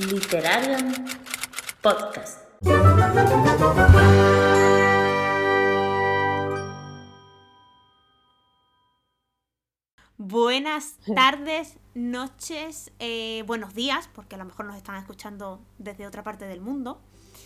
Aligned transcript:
Literarium 0.00 0.92
Podcast. 1.80 2.40
Buenas 10.18 10.98
tardes, 11.14 11.78
noches, 11.94 12.90
eh, 12.98 13.44
buenos 13.46 13.74
días, 13.74 14.10
porque 14.12 14.34
a 14.34 14.38
lo 14.38 14.44
mejor 14.46 14.66
nos 14.66 14.74
están 14.74 14.96
escuchando 14.96 15.64
desde 15.78 16.08
otra 16.08 16.24
parte 16.24 16.46
del 16.46 16.60
mundo. 16.60 17.00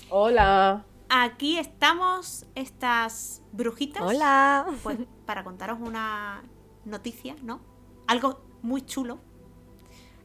Hola. 0.09 0.87
Aquí 1.11 1.59
estamos, 1.59 2.47
estas 2.55 3.43
brujitas. 3.53 4.03
Hola. 4.03 4.65
Pues 4.83 4.97
para 5.27 5.45
contaros 5.45 5.81
una 5.83 6.43
noticia, 6.87 7.37
¿no? 7.43 7.61
Algo 8.07 8.41
muy 8.63 8.81
chulo. 8.87 9.19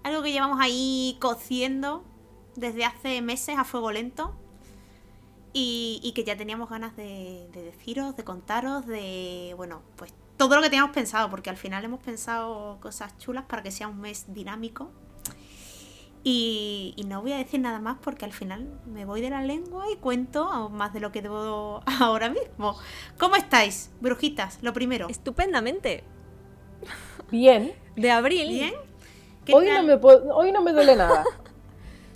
Algo 0.03 0.23
que 0.23 0.31
llevamos 0.31 0.59
ahí 0.61 1.17
cociendo 1.19 2.05
desde 2.55 2.85
hace 2.85 3.21
meses 3.21 3.57
a 3.57 3.63
fuego 3.63 3.91
lento. 3.91 4.35
Y, 5.55 5.99
y 6.01 6.13
que 6.13 6.23
ya 6.23 6.35
teníamos 6.35 6.67
ganas 6.69 6.95
de, 6.95 7.47
de 7.53 7.61
deciros, 7.63 8.15
de 8.17 8.23
contaros, 8.23 8.87
de, 8.87 9.53
bueno, 9.55 9.83
pues 9.97 10.11
todo 10.35 10.55
lo 10.55 10.63
que 10.63 10.69
teníamos 10.71 10.95
pensado, 10.95 11.29
porque 11.29 11.51
al 11.51 11.57
final 11.57 11.83
hemos 11.85 11.99
pensado 11.99 12.79
cosas 12.81 13.15
chulas 13.19 13.45
para 13.45 13.61
que 13.61 13.69
sea 13.69 13.87
un 13.87 13.99
mes 14.01 14.25
dinámico. 14.33 14.89
Y, 16.23 16.93
y 16.95 17.03
no 17.03 17.21
voy 17.21 17.33
a 17.33 17.37
decir 17.37 17.59
nada 17.59 17.79
más 17.79 17.97
porque 18.01 18.23
al 18.25 18.31
final 18.31 18.79
me 18.87 19.03
voy 19.05 19.19
de 19.21 19.29
la 19.29 19.41
lengua 19.43 19.85
y 19.91 19.97
cuento 19.97 20.69
más 20.69 20.93
de 20.93 21.01
lo 21.01 21.11
que 21.11 21.21
debo 21.21 21.81
ahora 21.99 22.29
mismo. 22.29 22.75
¿Cómo 23.19 23.35
estáis, 23.35 23.91
brujitas? 24.01 24.57
Lo 24.63 24.73
primero. 24.73 25.07
Estupendamente. 25.09 26.03
Bien. 27.29 27.73
De 27.95 28.09
abril. 28.09 28.49
¿Bien? 28.49 28.73
¿Qué 29.45 29.53
Hoy 29.53 29.65
tal? 29.65 29.85
no, 29.85 29.93
me 29.93 29.97
puedo- 29.99 30.33
hoy 30.35 30.51
no 30.51 30.61
me 30.63 30.71
duele 30.71 30.95
nada. 30.95 31.25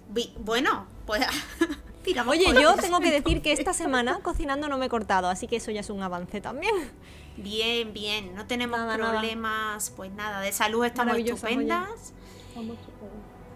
Vi- 0.09 0.33
Bueno, 0.39 0.85
pues 1.05 1.25
tiramos 2.03 2.33
Oye, 2.35 2.45
yo 2.61 2.75
tengo 2.75 2.99
que 2.99 3.11
decir 3.11 3.41
que 3.41 3.51
esta 3.51 3.73
semana 3.83 4.19
cocinando 4.21 4.67
no 4.67 4.77
me 4.77 4.85
he 4.87 4.89
cortado, 4.89 5.27
así 5.29 5.47
que 5.47 5.57
eso 5.57 5.71
ya 5.71 5.81
es 5.81 5.89
un 5.89 6.01
avance 6.01 6.41
también. 6.41 6.73
Bien, 7.37 7.93
bien. 7.93 8.33
No 8.35 8.45
tenemos 8.47 8.79
Nada, 8.79 8.97
nada. 8.97 9.11
problemas, 9.11 9.91
pues 9.95 10.11
nada, 10.11 10.41
de 10.41 10.51
salud 10.51 10.83
estamos 10.85 11.17
estupendas. 11.17 12.13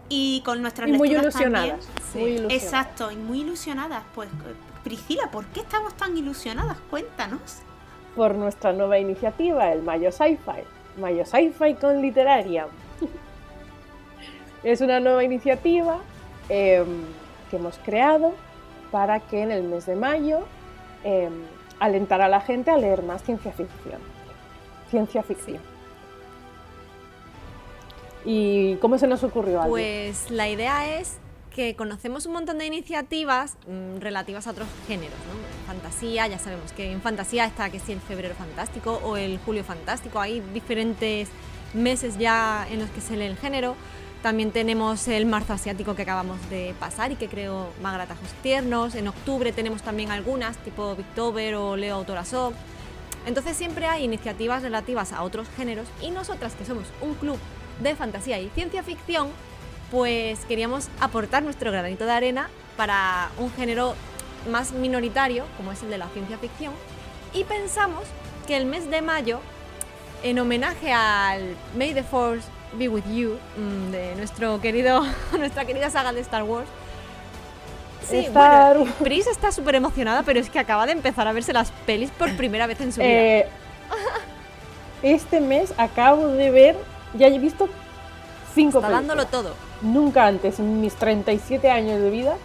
Y 0.09 0.41
con 0.45 0.61
nuestras 0.61 0.89
Y 0.89 0.91
muy 0.93 1.09
lecturas 1.09 1.33
ilusionadas. 1.35 1.69
también. 1.85 2.09
Sí. 2.11 2.19
Muy 2.19 2.29
ilusionadas. 2.31 2.63
Exacto, 2.63 3.11
y 3.11 3.15
muy 3.15 3.41
ilusionadas. 3.41 4.03
Pues, 4.13 4.29
Priscila, 4.83 5.31
¿por 5.31 5.45
qué 5.47 5.61
estamos 5.61 5.95
tan 5.95 6.15
ilusionadas? 6.17 6.77
Cuéntanos. 6.89 7.59
Por 8.15 8.35
nuestra 8.35 8.73
nueva 8.73 8.99
iniciativa, 8.99 9.71
el 9.71 9.81
Mayo 9.83 10.11
Sci-Fi. 10.11 10.99
Mayo 10.99 11.25
Sci-Fi 11.25 11.75
con 11.75 12.01
Literaria. 12.01 12.67
es 14.63 14.81
una 14.81 14.99
nueva 14.99 15.23
iniciativa 15.23 15.99
eh, 16.53 16.83
que 17.49 17.55
hemos 17.55 17.77
creado 17.77 18.33
para 18.91 19.21
que 19.21 19.41
en 19.41 19.51
el 19.51 19.63
mes 19.63 19.85
de 19.85 19.95
mayo 19.95 20.41
eh, 21.05 21.29
alentar 21.79 22.21
a 22.21 22.27
la 22.27 22.41
gente 22.41 22.69
a 22.71 22.77
leer 22.77 23.03
más 23.03 23.23
ciencia 23.23 23.53
ficción. 23.53 24.01
Ciencia 24.89 25.23
ficción. 25.23 25.61
¿Y 28.25 28.75
cómo 28.75 28.97
se 28.97 29.07
nos 29.07 29.23
ocurrió 29.23 29.61
algo? 29.61 29.73
Pues 29.73 30.29
la 30.29 30.49
idea 30.49 30.99
es 30.99 31.19
que 31.55 31.77
conocemos 31.77 32.25
un 32.25 32.33
montón 32.33 32.57
de 32.57 32.65
iniciativas 32.65 33.55
mm, 33.67 33.99
relativas 33.99 34.45
a 34.45 34.51
otros 34.51 34.67
géneros, 34.87 35.17
¿no? 35.27 35.67
Fantasía, 35.67 36.27
ya 36.27 36.37
sabemos 36.37 36.73
que 36.73 36.91
en 36.91 37.01
fantasía 37.01 37.45
está 37.45 37.69
que 37.69 37.79
si 37.79 37.93
el 37.93 38.01
febrero 38.01 38.35
fantástico 38.35 38.99
o 39.05 39.15
el 39.15 39.37
julio 39.39 39.63
fantástico, 39.63 40.19
hay 40.19 40.41
diferentes 40.53 41.29
meses 41.73 42.17
ya 42.17 42.67
en 42.69 42.79
los 42.79 42.89
que 42.89 42.99
se 42.99 43.15
lee 43.15 43.25
el 43.25 43.37
género. 43.37 43.75
También 44.21 44.51
tenemos 44.51 45.07
el 45.07 45.25
marzo 45.25 45.53
asiático 45.53 45.95
que 45.95 46.03
acabamos 46.03 46.37
de 46.51 46.75
pasar 46.79 47.11
y 47.11 47.15
que 47.15 47.27
creo 47.27 47.69
Magratajos 47.81 48.29
Tiernos. 48.43 48.93
En 48.93 49.07
octubre 49.07 49.51
tenemos 49.51 49.81
también 49.81 50.11
algunas, 50.11 50.57
tipo 50.57 50.95
Victober 50.95 51.55
o 51.55 51.75
Leo 51.75 51.95
Autorasok. 51.95 52.53
Entonces 53.25 53.57
siempre 53.57 53.87
hay 53.87 54.03
iniciativas 54.03 54.61
relativas 54.61 55.11
a 55.11 55.23
otros 55.23 55.47
géneros 55.57 55.87
y 56.01 56.11
nosotras 56.11 56.53
que 56.53 56.65
somos 56.65 56.85
un 57.01 57.15
club 57.15 57.37
de 57.81 57.95
fantasía 57.95 58.39
y 58.39 58.49
ciencia 58.49 58.83
ficción, 58.83 59.29
pues 59.89 60.45
queríamos 60.45 60.89
aportar 60.99 61.41
nuestro 61.41 61.71
granito 61.71 62.05
de 62.05 62.11
arena 62.11 62.49
para 62.77 63.29
un 63.37 63.51
género 63.51 63.95
más 64.49 64.71
minoritario 64.71 65.45
como 65.57 65.71
es 65.71 65.81
el 65.83 65.89
de 65.89 65.97
la 65.97 66.07
ciencia 66.09 66.37
ficción 66.37 66.73
y 67.33 67.43
pensamos 67.43 68.03
que 68.47 68.57
el 68.57 68.65
mes 68.65 68.89
de 68.89 69.01
mayo, 69.01 69.39
en 70.23 70.39
homenaje 70.39 70.91
al 70.91 71.55
May 71.75 71.93
the 71.93 72.03
Force 72.03 72.47
Be 72.73 72.87
With 72.87 73.03
You 73.05 73.37
mm, 73.57 73.91
de 73.91 74.15
nuestro 74.15 74.61
querido, 74.61 75.03
nuestra 75.37 75.65
querida 75.65 75.89
saga 75.89 76.13
de 76.13 76.21
Star 76.21 76.43
Wars, 76.43 76.67
Sí, 78.07 78.17
Star 78.25 78.77
bueno, 78.77 78.93
Pris 78.99 79.27
está 79.27 79.51
súper 79.51 79.75
emocionada, 79.75 80.23
pero 80.23 80.39
es 80.39 80.49
que 80.49 80.59
acaba 80.59 80.85
de 80.85 80.91
empezar 80.91 81.27
a 81.27 81.33
verse 81.33 81.53
las 81.53 81.71
pelis 81.85 82.09
por 82.11 82.35
primera 82.35 82.67
vez 82.67 82.81
en 82.81 82.91
su 82.91 82.99
vida. 82.99 83.09
Eh, 83.09 83.47
este 85.03 85.39
mes 85.39 85.73
acabo 85.77 86.27
de 86.27 86.51
ver, 86.51 86.75
ya 87.13 87.27
he 87.27 87.39
visto 87.39 87.69
cinco 88.53 88.79
Está 88.79 88.91
dándolo 88.91 89.25
todo. 89.27 89.53
Nunca 89.81 90.27
antes, 90.27 90.59
en 90.59 90.81
mis 90.81 90.95
37 90.95 91.69
años 91.69 92.01
de 92.01 92.09
vida, 92.09 92.35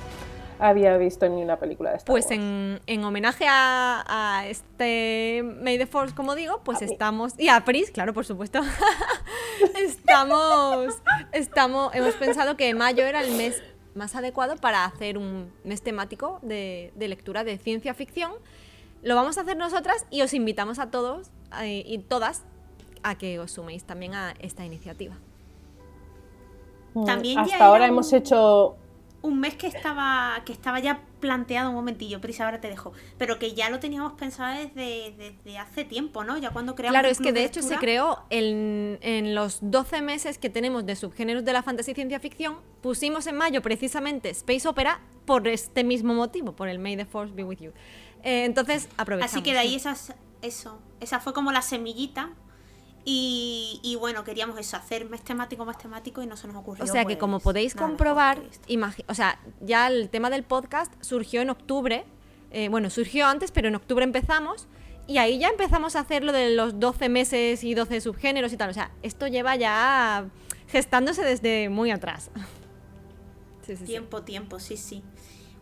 había 0.58 0.96
visto 0.96 1.28
ni 1.28 1.42
una 1.42 1.56
película 1.58 1.90
de 1.90 1.96
Star 1.96 2.06
Pues 2.12 2.24
Wars. 2.26 2.36
en, 2.38 2.80
en 2.86 3.04
homenaje 3.04 3.46
a, 3.48 4.04
a 4.06 4.46
este 4.46 5.42
May 5.62 5.78
the 5.78 5.86
Force, 5.86 6.14
como 6.14 6.34
digo, 6.34 6.60
pues 6.64 6.78
A 6.82 6.84
mí. 6.86 6.92
estamos. 6.92 7.34
Y 7.38 7.48
a 7.48 7.64
Pris, 7.64 7.90
claro, 7.90 8.12
por 8.14 8.24
supuesto. 8.24 8.60
estamos. 9.82 10.94
Estamos. 11.32 11.94
Hemos 11.94 12.14
pensado 12.14 12.56
que 12.56 12.74
mayo 12.74 13.04
era 13.04 13.20
el 13.22 13.32
mes 13.36 13.62
más 13.94 14.14
adecuado 14.14 14.56
para 14.56 14.84
hacer 14.84 15.16
un 15.18 15.50
mes 15.64 15.82
temático 15.82 16.38
de, 16.42 16.92
de 16.96 17.08
lectura 17.08 17.44
de 17.44 17.58
ciencia 17.58 17.94
ficción. 17.94 18.32
Lo 19.02 19.14
vamos 19.14 19.38
a 19.38 19.42
hacer 19.42 19.56
nosotras 19.56 20.04
y 20.10 20.22
os 20.22 20.34
invitamos 20.34 20.78
a 20.78 20.90
todos 20.90 21.30
eh, 21.62 21.82
y 21.86 21.98
todas 21.98 22.42
a 23.02 23.16
que 23.16 23.38
os 23.38 23.52
suméis 23.52 23.84
también 23.84 24.14
a 24.14 24.34
esta 24.40 24.64
iniciativa. 24.64 25.14
Mm, 26.94 27.04
también 27.04 27.38
Hasta 27.38 27.64
ahora 27.64 27.84
un- 27.84 27.90
hemos 27.90 28.12
hecho. 28.12 28.76
Un 29.22 29.40
mes 29.40 29.54
que 29.54 29.66
estaba, 29.66 30.42
que 30.44 30.52
estaba 30.52 30.78
ya 30.78 31.02
planteado 31.20 31.70
un 31.70 31.74
momentillo, 31.74 32.20
Pris, 32.20 32.40
ahora 32.40 32.60
te 32.60 32.68
dejo. 32.68 32.92
Pero 33.18 33.38
que 33.38 33.54
ya 33.54 33.70
lo 33.70 33.80
teníamos 33.80 34.12
pensado 34.12 34.56
desde, 34.56 35.12
desde 35.16 35.58
hace 35.58 35.84
tiempo, 35.84 36.22
¿no? 36.22 36.38
Ya 36.38 36.50
cuando 36.50 36.74
creamos 36.74 36.94
Claro, 36.94 37.08
es 37.08 37.18
que 37.18 37.32
de 37.32 37.44
hecho 37.44 37.62
se 37.62 37.76
creó 37.76 38.22
en, 38.30 38.98
en 39.00 39.34
los 39.34 39.58
12 39.62 40.02
meses 40.02 40.38
que 40.38 40.50
tenemos 40.50 40.86
de 40.86 40.94
subgéneros 40.96 41.44
de 41.44 41.52
la 41.52 41.62
fantasía 41.62 41.92
y 41.92 41.94
ciencia 41.94 42.20
ficción, 42.20 42.58
pusimos 42.82 43.26
en 43.26 43.36
mayo 43.36 43.62
precisamente 43.62 44.30
Space 44.30 44.68
Opera 44.68 45.00
por 45.24 45.48
este 45.48 45.82
mismo 45.82 46.14
motivo, 46.14 46.52
por 46.52 46.68
el 46.68 46.78
May 46.78 46.96
the 46.96 47.04
Force 47.04 47.34
Be 47.34 47.42
With 47.42 47.58
You. 47.58 47.72
Eh, 48.22 48.44
entonces, 48.44 48.88
aprovechamos. 48.96 49.34
Así 49.34 49.42
que 49.42 49.52
de 49.52 49.58
ahí 49.58 49.74
esas, 49.74 50.14
eso, 50.42 50.80
esa 51.00 51.20
fue 51.20 51.32
como 51.32 51.52
la 51.52 51.62
semillita. 51.62 52.30
Y, 53.08 53.78
y 53.84 53.94
bueno, 53.94 54.24
queríamos 54.24 54.58
eso, 54.58 54.76
hacer 54.76 55.08
mes 55.08 55.22
temático, 55.22 55.64
mes 55.64 55.78
temático 55.78 56.22
y 56.22 56.26
no 56.26 56.36
se 56.36 56.48
nos 56.48 56.56
ocurrió. 56.56 56.82
O 56.82 56.88
sea 56.88 57.02
que 57.02 57.14
pues, 57.14 57.18
como 57.18 57.38
podéis 57.38 57.76
nada 57.76 57.86
mejor 57.86 57.96
comprobar, 57.96 58.42
o 59.06 59.14
sea, 59.14 59.38
ya 59.60 59.86
el 59.86 60.08
tema 60.08 60.28
del 60.28 60.42
podcast 60.42 60.92
surgió 61.00 61.40
en 61.40 61.50
octubre, 61.50 62.04
eh, 62.50 62.68
bueno, 62.68 62.90
surgió 62.90 63.26
antes, 63.26 63.52
pero 63.52 63.68
en 63.68 63.76
octubre 63.76 64.02
empezamos 64.02 64.66
y 65.06 65.18
ahí 65.18 65.38
ya 65.38 65.48
empezamos 65.48 65.94
a 65.94 66.00
hacer 66.00 66.24
lo 66.24 66.32
de 66.32 66.50
los 66.50 66.80
12 66.80 67.08
meses 67.08 67.62
y 67.62 67.74
12 67.74 68.00
subgéneros 68.00 68.52
y 68.52 68.56
tal. 68.56 68.70
O 68.70 68.74
sea, 68.74 68.90
esto 69.02 69.28
lleva 69.28 69.54
ya 69.54 70.26
gestándose 70.66 71.22
desde 71.22 71.68
muy 71.68 71.90
atrás. 71.90 72.30
Sí, 73.62 73.74
sí, 73.74 73.78
sí. 73.78 73.84
Tiempo, 73.86 74.22
tiempo, 74.22 74.60
sí, 74.60 74.76
sí. 74.76 75.02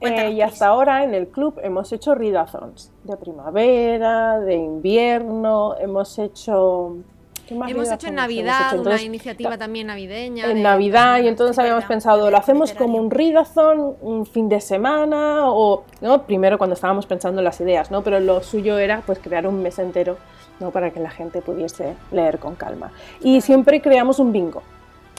eh, 0.03 0.33
y 0.33 0.43
hasta 0.43 0.67
ahora 0.67 1.05
en 1.05 1.15
el 1.15 1.29
club 1.29 1.59
hemos 1.63 1.91
hecho 1.91 2.15
readathons 2.15 2.93
de 3.03 3.17
primavera, 3.17 4.41
de 4.41 4.57
invierno, 4.57 5.75
hemos 5.79 6.19
hecho. 6.19 6.99
¿Qué 7.47 7.55
más 7.55 7.71
Hemos 7.71 7.91
hecho 7.91 8.07
en 8.09 8.15
Navidad 8.17 8.73
hecho? 8.73 8.83
una 8.83 9.03
iniciativa 9.03 9.51
ta- 9.51 9.59
también 9.59 9.87
navideña. 9.89 10.51
en 10.51 10.57
de- 10.57 10.63
Navidad 10.63 11.21
y 11.23 11.29
entonces 11.29 11.59
habíamos 11.59 11.85
pensado, 11.85 12.31
lo 12.31 12.37
hacemos 12.37 12.73
como 12.73 12.99
un 12.99 13.11
readathon, 13.11 13.97
un 14.01 14.27
fin 14.27 14.49
de 14.49 14.61
semana 14.61 15.51
o 15.51 15.85
no, 16.01 16.23
primero 16.23 16.59
cuando 16.59 16.75
estábamos 16.75 17.07
pensando 17.07 17.41
en 17.41 17.45
las 17.45 17.61
ideas, 17.61 17.91
¿no? 17.91 18.03
Pero 18.03 18.21
lo 18.21 18.43
suyo 18.43 18.79
era 18.79 19.03
pues 19.07 19.19
crear 19.19 19.47
un 19.47 19.63
mes 19.63 19.79
entero, 19.79 20.17
¿no? 20.61 20.71
para 20.71 20.91
que 20.91 21.01
la 21.01 21.11
gente 21.11 21.43
pudiese 21.43 21.95
leer 22.13 22.39
con 22.39 22.55
calma. 22.55 22.93
Y 23.21 23.41
siempre 23.41 23.81
creamos 23.81 24.19
un 24.19 24.33
bingo. 24.33 24.63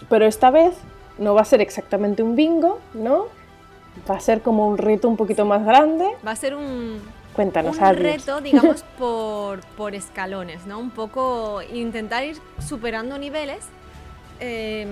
Pero 0.09 0.25
esta 0.25 0.49
vez 0.51 0.75
no 1.17 1.33
va 1.33 1.41
a 1.41 1.45
ser 1.45 1.61
exactamente 1.61 2.21
un 2.23 2.35
bingo, 2.35 2.79
¿no? 2.93 3.25
Va 4.09 4.15
a 4.15 4.19
ser 4.19 4.41
como 4.41 4.67
un 4.67 4.77
reto 4.77 5.07
un 5.07 5.15
poquito 5.15 5.45
más 5.45 5.65
grande. 5.65 6.05
Va 6.25 6.31
a 6.31 6.35
ser 6.35 6.53
un, 6.55 6.99
Cuéntanos, 7.35 7.77
un 7.77 7.83
Adri. 7.83 8.03
reto, 8.03 8.41
digamos, 8.41 8.83
por, 8.97 9.59
por 9.77 9.93
escalones, 9.95 10.65
¿no? 10.65 10.79
Un 10.79 10.91
poco 10.91 11.61
intentar 11.73 12.23
ir 12.23 12.37
superando 12.65 13.17
niveles. 13.17 13.59
eh, 14.39 14.87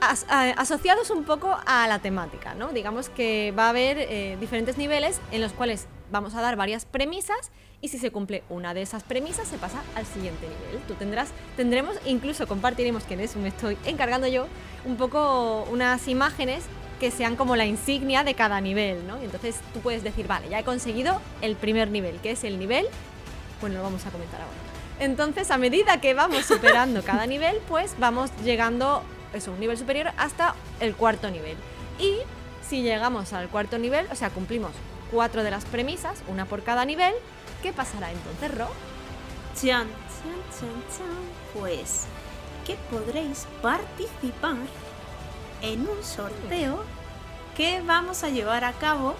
as- 0.00 0.26
a- 0.28 0.50
asociados 0.50 1.10
un 1.10 1.24
poco 1.24 1.56
a 1.66 1.86
la 1.88 1.98
temática, 1.98 2.54
¿no? 2.54 2.68
Digamos 2.68 3.08
que 3.08 3.52
va 3.58 3.66
a 3.66 3.70
haber 3.70 3.98
eh, 3.98 4.36
diferentes 4.40 4.78
niveles 4.78 5.20
en 5.32 5.40
los 5.40 5.52
cuales 5.52 5.86
vamos 6.10 6.34
a 6.34 6.40
dar 6.40 6.56
varias 6.56 6.84
premisas 6.84 7.50
y 7.80 7.88
si 7.88 7.98
se 7.98 8.10
cumple 8.10 8.42
una 8.48 8.74
de 8.74 8.82
esas 8.82 9.02
premisas 9.02 9.46
se 9.48 9.58
pasa 9.58 9.82
al 9.96 10.06
siguiente 10.06 10.46
nivel. 10.46 10.82
Tú 10.86 10.94
tendrás, 10.94 11.30
tendremos, 11.56 11.96
incluso 12.06 12.46
compartiremos, 12.46 13.02
que 13.04 13.14
en 13.14 13.20
eso 13.20 13.38
me 13.38 13.48
estoy 13.48 13.76
encargando 13.84 14.26
yo, 14.28 14.46
un 14.84 14.96
poco 14.96 15.66
unas 15.70 16.06
imágenes 16.08 16.64
que 16.98 17.10
sean 17.10 17.36
como 17.36 17.56
la 17.56 17.66
insignia 17.66 18.24
de 18.24 18.34
cada 18.34 18.60
nivel, 18.60 19.06
¿no? 19.06 19.20
Y 19.20 19.24
entonces 19.24 19.60
tú 19.72 19.80
puedes 19.80 20.02
decir, 20.02 20.26
vale, 20.26 20.48
ya 20.48 20.58
he 20.58 20.64
conseguido 20.64 21.20
el 21.40 21.56
primer 21.56 21.90
nivel, 21.90 22.18
que 22.20 22.32
es 22.32 22.44
el 22.44 22.58
nivel, 22.58 22.86
bueno, 23.60 23.76
lo 23.76 23.82
vamos 23.82 24.04
a 24.06 24.10
comentar 24.10 24.40
ahora. 24.40 24.56
Entonces, 25.00 25.50
a 25.50 25.58
medida 25.58 26.00
que 26.00 26.14
vamos 26.14 26.44
superando 26.44 27.02
cada 27.02 27.26
nivel, 27.34 27.58
pues 27.68 27.94
vamos 27.98 28.30
llegando, 28.44 29.02
eso, 29.32 29.52
un 29.52 29.60
nivel 29.60 29.78
superior 29.78 30.12
hasta 30.16 30.54
el 30.80 30.94
cuarto 30.94 31.30
nivel. 31.30 31.56
Y 31.98 32.16
si 32.68 32.82
llegamos 32.82 33.32
al 33.32 33.48
cuarto 33.48 33.78
nivel, 33.78 34.06
o 34.10 34.14
sea, 34.14 34.30
cumplimos 34.30 34.72
cuatro 35.10 35.42
de 35.42 35.50
las 35.50 35.64
premisas, 35.64 36.22
una 36.28 36.46
por 36.46 36.62
cada 36.62 36.84
nivel, 36.84 37.14
¿qué 37.62 37.72
pasará 37.72 38.10
entonces, 38.10 38.56
Ro? 38.56 38.68
Chan, 39.54 39.86
chan, 39.88 40.40
chan, 40.50 40.82
chan. 40.96 41.60
Pues 41.60 42.06
que 42.66 42.76
podréis 42.90 43.46
participar 43.62 44.56
en 45.62 45.88
un 45.88 46.02
sorteo 46.02 46.84
que 47.56 47.80
vamos 47.82 48.22
a 48.24 48.28
llevar 48.28 48.64
a 48.64 48.72
cabo 48.72 49.14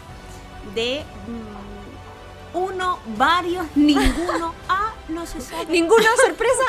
de 0.75 1.05
mm, 1.26 2.56
uno, 2.56 2.99
varios, 3.17 3.67
ninguno. 3.75 4.55
Ah, 4.69 4.93
no 5.08 5.26
se 5.26 5.40
sabe. 5.40 5.67
¿Ninguna 5.73 6.08
sorpresa? 6.25 6.64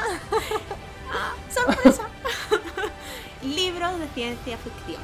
sorpresa. 1.54 2.04
Libros 3.44 4.00
de 4.00 4.07
ciencia 4.10 4.57
ficción 4.57 5.01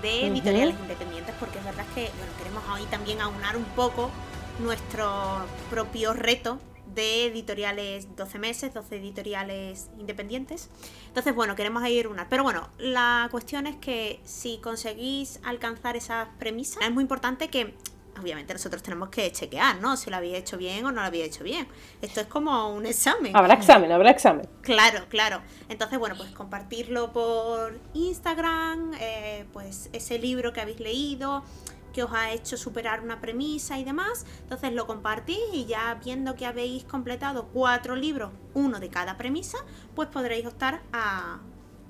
de 0.00 0.26
editoriales 0.26 0.76
independientes, 0.80 1.34
porque 1.38 1.58
es 1.58 1.64
verdad 1.64 1.84
que 1.94 2.10
bueno, 2.16 2.32
queremos 2.38 2.62
ahí 2.68 2.84
también 2.86 3.20
aunar 3.20 3.56
un 3.56 3.64
poco 3.64 4.10
nuestro 4.58 5.46
propio 5.70 6.12
reto 6.12 6.58
de 6.94 7.26
editoriales 7.26 8.14
12 8.16 8.38
meses, 8.38 8.74
12 8.74 8.96
editoriales 8.96 9.90
independientes. 9.98 10.70
Entonces, 11.08 11.34
bueno, 11.34 11.56
queremos 11.56 11.82
ahí 11.82 12.00
unar. 12.06 12.26
Pero 12.28 12.42
bueno, 12.42 12.68
la 12.78 13.28
cuestión 13.30 13.66
es 13.66 13.76
que 13.76 14.20
si 14.24 14.58
conseguís 14.58 15.40
alcanzar 15.44 15.96
esas 15.96 16.28
premisas, 16.38 16.82
es 16.82 16.90
muy 16.90 17.02
importante 17.02 17.48
que, 17.48 17.74
obviamente, 18.20 18.52
nosotros 18.52 18.82
tenemos 18.82 19.08
que 19.10 19.30
chequear, 19.30 19.80
¿no? 19.80 19.96
Si 19.96 20.10
lo 20.10 20.16
habéis 20.16 20.36
hecho 20.36 20.56
bien 20.56 20.84
o 20.84 20.92
no 20.92 21.00
lo 21.00 21.06
habéis 21.06 21.26
hecho 21.26 21.44
bien. 21.44 21.66
Esto 22.00 22.20
es 22.20 22.26
como 22.26 22.72
un 22.74 22.86
examen. 22.86 23.36
Habrá 23.36 23.54
examen, 23.54 23.92
habrá 23.92 24.10
examen. 24.10 24.48
Claro, 24.62 25.06
claro. 25.08 25.42
Entonces, 25.68 25.98
bueno, 25.98 26.16
pues 26.16 26.30
compartirlo 26.30 27.12
por 27.12 27.78
Instagram, 27.94 28.92
eh, 29.00 29.44
pues 29.52 29.90
ese 29.92 30.18
libro 30.18 30.52
que 30.52 30.60
habéis 30.60 30.80
leído, 30.80 31.44
que 31.92 32.02
os 32.02 32.12
ha 32.12 32.32
hecho 32.32 32.56
superar 32.56 33.00
una 33.00 33.20
premisa 33.20 33.78
y 33.78 33.84
demás. 33.84 34.26
Entonces 34.40 34.72
lo 34.72 34.86
compartís 34.86 35.38
y 35.52 35.66
ya 35.66 35.98
viendo 36.04 36.34
que 36.34 36.46
habéis 36.46 36.84
completado 36.84 37.48
cuatro 37.52 37.96
libros, 37.96 38.32
uno 38.54 38.80
de 38.80 38.88
cada 38.88 39.16
premisa, 39.16 39.58
pues 39.94 40.08
podréis 40.08 40.46
optar 40.46 40.82
a, 40.92 41.40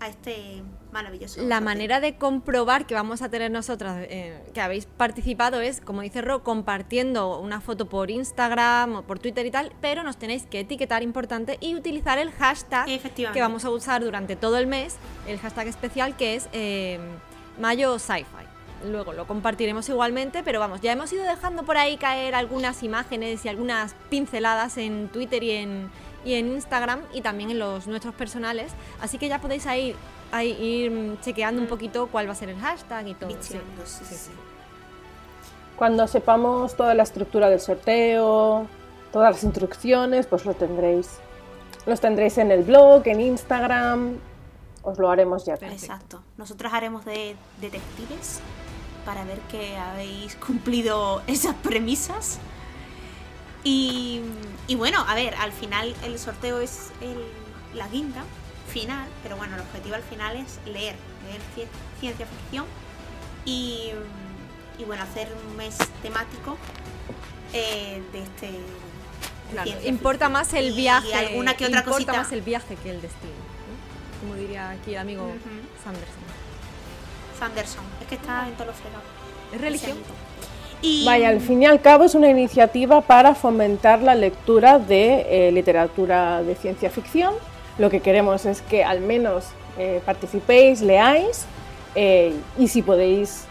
a 0.01 0.09
este 0.09 0.63
maravilloso. 0.93 1.41
La 1.41 1.57
sorteo. 1.57 1.65
manera 1.65 2.01
de 2.01 2.17
comprobar 2.17 2.87
que 2.87 2.95
vamos 2.95 3.23
a 3.23 3.29
tener 3.31 3.51
nosotras, 3.51 4.07
eh, 4.11 4.43
que 4.53 4.61
habéis 4.61 4.87
participado, 4.87 5.61
es, 5.61 5.81
como 5.81 6.03
dice 6.03 6.21
Ro, 6.21 6.43
compartiendo 6.43 7.39
una 7.41 7.61
foto 7.61 7.89
por 7.89 8.11
Instagram 8.11 8.97
o 8.97 9.03
por 9.03 9.19
Twitter 9.19 9.47
y 9.47 9.51
tal, 9.51 9.73
pero 9.81 10.03
nos 10.03 10.17
tenéis 10.17 10.47
que 10.47 10.61
etiquetar, 10.61 11.03
importante, 11.03 11.57
y 11.61 11.75
utilizar 11.75 12.19
el 12.19 12.31
hashtag 12.33 12.87
que 13.33 13.41
vamos 13.41 13.65
a 13.65 13.71
usar 13.71 14.05
durante 14.05 14.37
todo 14.37 14.59
el 14.59 14.67
mes, 14.67 14.97
el 15.27 15.39
hashtag 15.39 15.69
especial 15.69 16.17
que 16.17 16.35
es 16.35 16.49
eh, 16.53 16.99
Mayo 17.59 17.99
Sci-Fi. 17.99 18.42
Luego 18.85 19.13
lo 19.13 19.27
compartiremos 19.27 19.89
igualmente, 19.89 20.43
pero 20.43 20.61
vamos, 20.61 20.81
ya 20.81 20.93
hemos 20.93 21.13
ido 21.13 21.25
dejando 21.25 21.63
por 21.63 21.77
ahí 21.77 21.97
caer 21.97 22.35
algunas 22.35 22.83
imágenes 22.83 23.45
y 23.45 23.49
algunas 23.49 23.95
pinceladas 24.09 24.77
en 24.79 25.09
Twitter 25.09 25.43
y 25.43 25.53
en, 25.53 25.91
y 26.25 26.35
en 26.35 26.49
Instagram 26.53 27.01
y 27.13 27.21
también 27.21 27.51
en 27.51 27.59
los 27.59 27.87
nuestros 27.87 28.15
personales, 28.15 28.73
así 29.01 29.19
que 29.19 29.29
ya 29.29 29.41
podéis 29.41 29.67
ahí, 29.67 29.95
ahí 30.31 30.51
ir 30.51 30.91
mm, 30.91 31.21
chequeando 31.21 31.61
un 31.61 31.69
poquito 31.69 32.09
cuál 32.09 32.29
va 32.29 32.33
a 32.33 32.37
ser 32.37 32.49
el 32.49 32.59
hashtag 32.59 33.09
y 33.09 33.15
todo. 33.15 33.31
Sí, 33.41 33.59
sí. 33.85 34.15
sí. 34.15 34.31
Cuando 35.77 36.07
sepamos 36.07 36.77
toda 36.77 36.95
la 36.95 37.03
estructura 37.03 37.49
del 37.49 37.61
sorteo, 37.61 38.67
todas 39.13 39.35
las 39.35 39.45
instrucciones, 39.45 40.27
pues 40.27 40.45
lo 40.45 40.55
tendréis. 40.55 41.19
Los 41.87 42.01
tendréis 42.01 42.39
en 42.39 42.51
el 42.51 42.63
blog, 42.63 43.03
en 43.07 43.21
Instagram. 43.21 44.17
Os 44.83 44.99
lo 44.99 45.11
haremos 45.11 45.45
ya. 45.45 45.57
Perfecto. 45.57 45.85
Exacto. 45.85 46.23
Nosotros 46.37 46.73
haremos 46.73 47.05
de 47.05 47.37
detectives 47.61 48.41
para 49.05 49.25
ver 49.25 49.39
que 49.51 49.77
habéis 49.77 50.37
cumplido 50.37 51.23
esas 51.27 51.55
premisas. 51.57 52.39
Y, 53.65 54.21
y 54.67 54.75
bueno, 54.75 55.05
a 55.07 55.15
ver, 55.15 55.35
al 55.37 55.53
final 55.53 55.95
el 56.05 56.19
sorteo 56.19 56.61
es 56.61 56.91
el- 57.01 57.27
la 57.79 57.89
guinda 57.89 58.23
final, 58.69 59.07
pero 59.23 59.37
bueno, 59.37 59.55
el 59.57 59.61
objetivo 59.63 59.95
al 59.95 60.03
final 60.03 60.37
es 60.37 60.59
leer, 60.67 60.97
leer 61.27 61.41
ci- 61.57 61.69
ciencia 62.01 62.27
ficción 62.27 62.65
y, 63.45 63.91
y 64.79 64.85
bueno, 64.85 65.03
hacer 65.05 65.29
un 65.49 65.57
mes 65.57 65.77
temático 66.03 66.57
eh, 67.53 68.03
de 68.13 68.23
este... 68.23 68.51
Claro, 69.53 69.71
importa 69.85 70.27
ficción. 70.27 70.33
más 70.33 70.55
el 70.55 70.71
Y 70.73 70.77
viaje. 70.77 71.15
alguna 71.15 71.55
que 71.55 71.67
otra 71.67 71.81
importa 71.81 71.93
cosita. 71.95 72.13
más 72.15 72.33
el 72.33 72.41
viaje 72.43 72.77
que 72.77 72.91
el 72.91 73.01
destino. 73.03 73.33
¿no? 73.33 74.21
Como 74.29 74.35
diría 74.41 74.71
aquí 74.71 74.93
el 74.95 74.99
amigo. 75.01 75.31
Sanderson. 75.85 76.23
Sanderson, 77.43 77.85
es 78.01 78.07
que 78.07 78.15
está 78.15 78.47
en 78.47 78.55
todos 78.55 78.69
los 78.69 78.77
fregados. 78.77 79.05
¿Es 79.53 79.61
religión? 79.61 79.99
Y, 80.81 81.05
Vaya, 81.05 81.29
al 81.29 81.41
fin 81.41 81.63
y 81.63 81.67
al 81.67 81.81
cabo 81.81 82.05
es 82.05 82.15
una 82.15 82.29
iniciativa 82.29 83.01
para 83.01 83.35
fomentar 83.35 84.01
la 84.01 84.15
lectura 84.15 84.79
de 84.79 85.49
eh, 85.49 85.53
literatura 85.53 86.43
de 86.45 86.55
ciencia 86.55 86.89
ficción. 86.89 87.35
Lo 87.79 87.91
que 87.91 88.01
queremos 88.01 88.47
es 88.47 88.63
que 88.63 88.85
al 88.85 89.01
menos 89.01 89.47
eh, 89.77 90.01
participéis, 90.05 90.83
leáis 90.83 91.47
eh, 91.97 92.35
y 92.59 92.69
si 92.69 92.83
podéis 92.83 93.45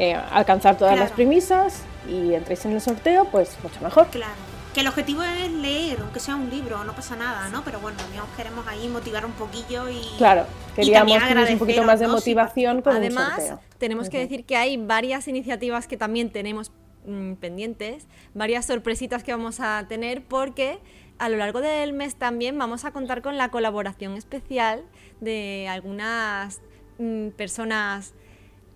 eh, 0.00 0.16
alcanzar 0.32 0.76
todas 0.76 0.98
las 0.98 1.12
premisas 1.12 1.82
y 2.08 2.34
entréis 2.34 2.64
en 2.64 2.72
el 2.72 2.80
sorteo, 2.80 3.26
pues 3.26 3.56
mucho 3.62 3.80
mejor. 3.82 4.08
Claro. 4.08 4.51
Que 4.74 4.80
el 4.80 4.88
objetivo 4.88 5.22
es 5.22 5.50
leer, 5.50 5.98
aunque 6.00 6.18
sea 6.18 6.34
un 6.34 6.48
libro, 6.48 6.82
no 6.84 6.94
pasa 6.94 7.14
nada, 7.14 7.50
¿no? 7.50 7.62
Pero 7.62 7.78
bueno, 7.80 7.98
también 7.98 8.22
os 8.22 8.30
queremos 8.30 8.66
ahí 8.66 8.88
motivar 8.88 9.26
un 9.26 9.32
poquillo 9.32 9.88
y. 9.90 10.00
Claro, 10.16 10.46
queríamos 10.74 11.18
tener 11.28 11.52
un 11.52 11.58
poquito 11.58 11.84
más 11.84 12.00
de 12.00 12.08
motivación 12.08 12.80
con 12.80 12.92
un 12.92 12.98
Además, 12.98 13.34
sorteo. 13.34 13.60
tenemos 13.76 14.08
que 14.08 14.18
decir 14.18 14.44
que 14.46 14.56
hay 14.56 14.78
varias 14.78 15.28
iniciativas 15.28 15.86
que 15.86 15.98
también 15.98 16.30
tenemos 16.30 16.72
mm, 17.06 17.34
pendientes, 17.34 18.06
varias 18.32 18.64
sorpresitas 18.64 19.22
que 19.22 19.32
vamos 19.32 19.60
a 19.60 19.84
tener 19.88 20.24
porque 20.24 20.78
a 21.18 21.28
lo 21.28 21.36
largo 21.36 21.60
del 21.60 21.92
mes 21.92 22.16
también 22.16 22.56
vamos 22.56 22.86
a 22.86 22.92
contar 22.92 23.20
con 23.20 23.36
la 23.36 23.50
colaboración 23.50 24.16
especial 24.16 24.84
de 25.20 25.68
algunas 25.68 26.62
mm, 26.98 27.28
personas 27.28 28.14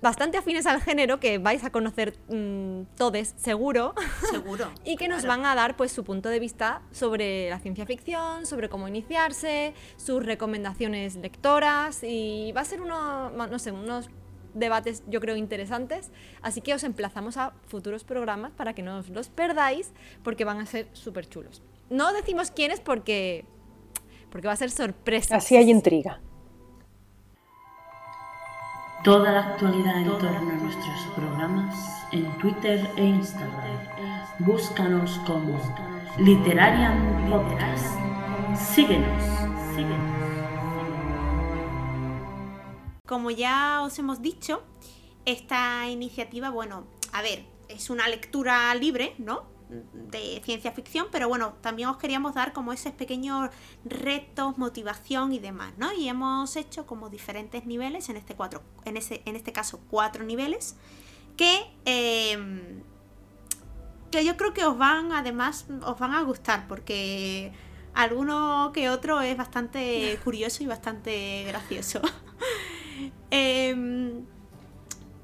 bastante 0.02 0.38
afines 0.38 0.66
al 0.66 0.80
género 0.80 1.20
que 1.20 1.38
vais 1.38 1.64
a 1.64 1.70
conocer 1.70 2.18
mm, 2.28 2.82
todes 2.96 3.34
seguro 3.36 3.94
Seguro. 4.30 4.70
y 4.84 4.96
que 4.96 5.08
nos 5.08 5.22
claro. 5.22 5.42
van 5.42 5.50
a 5.50 5.54
dar 5.54 5.76
pues 5.76 5.92
su 5.92 6.04
punto 6.04 6.28
de 6.28 6.38
vista 6.38 6.82
sobre 6.90 7.50
la 7.50 7.58
ciencia 7.58 7.86
ficción, 7.86 8.46
sobre 8.46 8.68
cómo 8.68 8.88
iniciarse, 8.88 9.74
sus 9.96 10.24
recomendaciones 10.24 11.16
lectoras 11.16 12.02
y 12.02 12.52
va 12.52 12.60
a 12.60 12.64
ser 12.64 12.80
uno, 12.80 13.30
no 13.30 13.58
sé, 13.58 13.72
unos 13.72 14.10
debates 14.54 15.02
yo 15.06 15.20
creo 15.20 15.36
interesantes, 15.36 16.10
así 16.40 16.60
que 16.60 16.74
os 16.74 16.82
emplazamos 16.82 17.36
a 17.36 17.52
futuros 17.66 18.04
programas 18.04 18.52
para 18.52 18.74
que 18.74 18.82
no 18.82 18.98
os 18.98 19.08
los 19.10 19.28
perdáis 19.28 19.92
porque 20.22 20.44
van 20.44 20.58
a 20.58 20.66
ser 20.66 20.88
súper 20.92 21.28
chulos. 21.28 21.62
No 21.90 22.12
decimos 22.12 22.50
quiénes 22.50 22.80
porque 22.80 23.44
porque 24.30 24.48
va 24.48 24.54
a 24.54 24.56
ser 24.56 24.70
sorpresa. 24.70 25.36
Así 25.36 25.56
hay 25.56 25.70
intriga. 25.70 26.20
Toda 29.06 29.30
la 29.30 29.38
actualidad 29.38 29.98
en 29.98 30.08
torno 30.18 30.50
a 30.50 30.54
nuestros 30.54 31.00
programas 31.14 32.02
en 32.10 32.26
Twitter 32.38 32.90
e 32.96 33.04
Instagram. 33.04 33.78
Búscanos 34.40 35.20
como 35.24 35.60
Literarian 36.18 37.30
Podcast. 37.30 37.94
Síguenos, 38.56 39.22
síguenos. 39.76 40.00
Como 43.06 43.30
ya 43.30 43.82
os 43.84 43.96
hemos 44.00 44.22
dicho, 44.22 44.64
esta 45.24 45.88
iniciativa, 45.88 46.50
bueno, 46.50 46.88
a 47.12 47.22
ver, 47.22 47.44
es 47.68 47.90
una 47.90 48.08
lectura 48.08 48.74
libre, 48.74 49.14
¿no? 49.18 49.44
De 49.68 50.40
ciencia 50.44 50.70
ficción, 50.70 51.08
pero 51.10 51.28
bueno, 51.28 51.54
también 51.60 51.88
os 51.88 51.96
queríamos 51.96 52.34
dar 52.34 52.52
como 52.52 52.72
esos 52.72 52.92
pequeños 52.92 53.50
retos, 53.84 54.58
motivación 54.58 55.32
y 55.32 55.40
demás, 55.40 55.72
¿no? 55.76 55.92
Y 55.92 56.08
hemos 56.08 56.54
hecho 56.54 56.86
como 56.86 57.10
diferentes 57.10 57.66
niveles, 57.66 58.08
en 58.08 58.16
este, 58.16 58.34
cuatro, 58.34 58.62
en 58.84 58.96
ese, 58.96 59.22
en 59.24 59.34
este 59.34 59.52
caso 59.52 59.80
cuatro 59.90 60.22
niveles, 60.22 60.76
que, 61.36 61.66
eh, 61.84 62.80
que 64.12 64.24
yo 64.24 64.36
creo 64.36 64.54
que 64.54 64.64
os 64.64 64.78
van, 64.78 65.10
además, 65.12 65.66
os 65.82 65.98
van 65.98 66.12
a 66.12 66.22
gustar, 66.22 66.68
porque 66.68 67.52
alguno 67.92 68.70
que 68.72 68.88
otro 68.88 69.20
es 69.20 69.36
bastante 69.36 70.18
curioso 70.24 70.62
y 70.62 70.66
bastante 70.66 71.44
gracioso. 71.48 72.00
Em, 73.30 74.24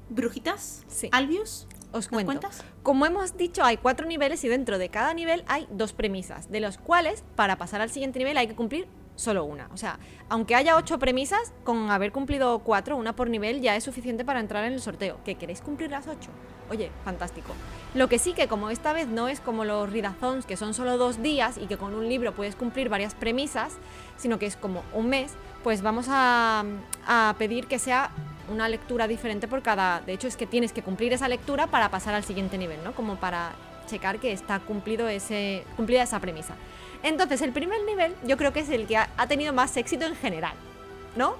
Brujitas, 0.09 0.83
Sí. 0.87 1.09
Albius, 1.11 1.67
Os 1.93 2.05
¿nos 2.05 2.07
cuento. 2.09 2.41
cuentas? 2.41 2.63
Como 2.81 3.05
hemos 3.05 3.37
dicho, 3.37 3.63
hay 3.63 3.77
cuatro 3.77 4.05
niveles 4.07 4.43
y 4.43 4.49
dentro 4.49 4.77
de 4.77 4.89
cada 4.89 5.13
nivel 5.13 5.43
hay 5.47 5.67
dos 5.71 5.93
premisas, 5.93 6.51
de 6.51 6.59
los 6.59 6.77
cuales 6.77 7.23
para 7.35 7.57
pasar 7.57 7.81
al 7.81 7.91
siguiente 7.91 8.19
nivel 8.19 8.35
hay 8.37 8.47
que 8.47 8.55
cumplir 8.55 8.87
solo 9.15 9.45
una. 9.45 9.69
O 9.71 9.77
sea, 9.77 9.99
aunque 10.27 10.55
haya 10.55 10.75
ocho 10.75 10.97
premisas, 10.97 11.53
con 11.63 11.91
haber 11.91 12.11
cumplido 12.11 12.59
cuatro, 12.59 12.97
una 12.97 13.15
por 13.15 13.29
nivel, 13.29 13.61
ya 13.61 13.75
es 13.75 13.83
suficiente 13.83 14.25
para 14.25 14.39
entrar 14.39 14.65
en 14.65 14.73
el 14.73 14.81
sorteo. 14.81 15.19
¿Que 15.23 15.35
queréis 15.35 15.61
cumplir 15.61 15.91
las 15.91 16.07
ocho? 16.07 16.31
Oye, 16.71 16.89
fantástico. 17.03 17.53
Lo 17.93 18.09
que 18.09 18.17
sí 18.17 18.33
que 18.33 18.47
como 18.47 18.71
esta 18.71 18.93
vez 18.93 19.07
no 19.07 19.27
es 19.27 19.39
como 19.39 19.63
los 19.65 19.91
readathons, 19.91 20.45
que 20.45 20.57
son 20.57 20.73
solo 20.73 20.97
dos 20.97 21.21
días 21.21 21.59
y 21.59 21.67
que 21.67 21.77
con 21.77 21.93
un 21.93 22.09
libro 22.09 22.33
puedes 22.33 22.55
cumplir 22.55 22.89
varias 22.89 23.13
premisas, 23.13 23.73
sino 24.17 24.39
que 24.39 24.47
es 24.47 24.55
como 24.55 24.81
un 24.93 25.09
mes, 25.09 25.33
pues 25.63 25.83
vamos 25.83 26.07
a, 26.09 26.63
a 27.05 27.35
pedir 27.37 27.67
que 27.67 27.77
sea 27.77 28.09
una 28.49 28.67
lectura 28.69 29.07
diferente 29.07 29.47
por 29.47 29.61
cada... 29.61 30.01
De 30.01 30.13
hecho, 30.13 30.27
es 30.27 30.35
que 30.35 30.45
tienes 30.45 30.73
que 30.73 30.81
cumplir 30.81 31.13
esa 31.13 31.27
lectura 31.27 31.67
para 31.67 31.89
pasar 31.89 32.13
al 32.13 32.23
siguiente 32.23 32.57
nivel, 32.57 32.83
¿no? 32.83 32.93
Como 32.93 33.17
para 33.17 33.53
checar 33.87 34.19
que 34.19 34.31
está 34.31 34.59
cumplido 34.59 35.07
ese, 35.07 35.65
cumplida 35.75 36.03
esa 36.03 36.19
premisa. 36.19 36.55
Entonces, 37.03 37.41
el 37.41 37.51
primer 37.51 37.83
nivel 37.83 38.15
yo 38.23 38.37
creo 38.37 38.53
que 38.53 38.61
es 38.61 38.69
el 38.69 38.87
que 38.87 38.97
ha, 38.97 39.09
ha 39.17 39.27
tenido 39.27 39.53
más 39.53 39.75
éxito 39.77 40.05
en 40.05 40.15
general, 40.15 40.53
¿no? 41.15 41.35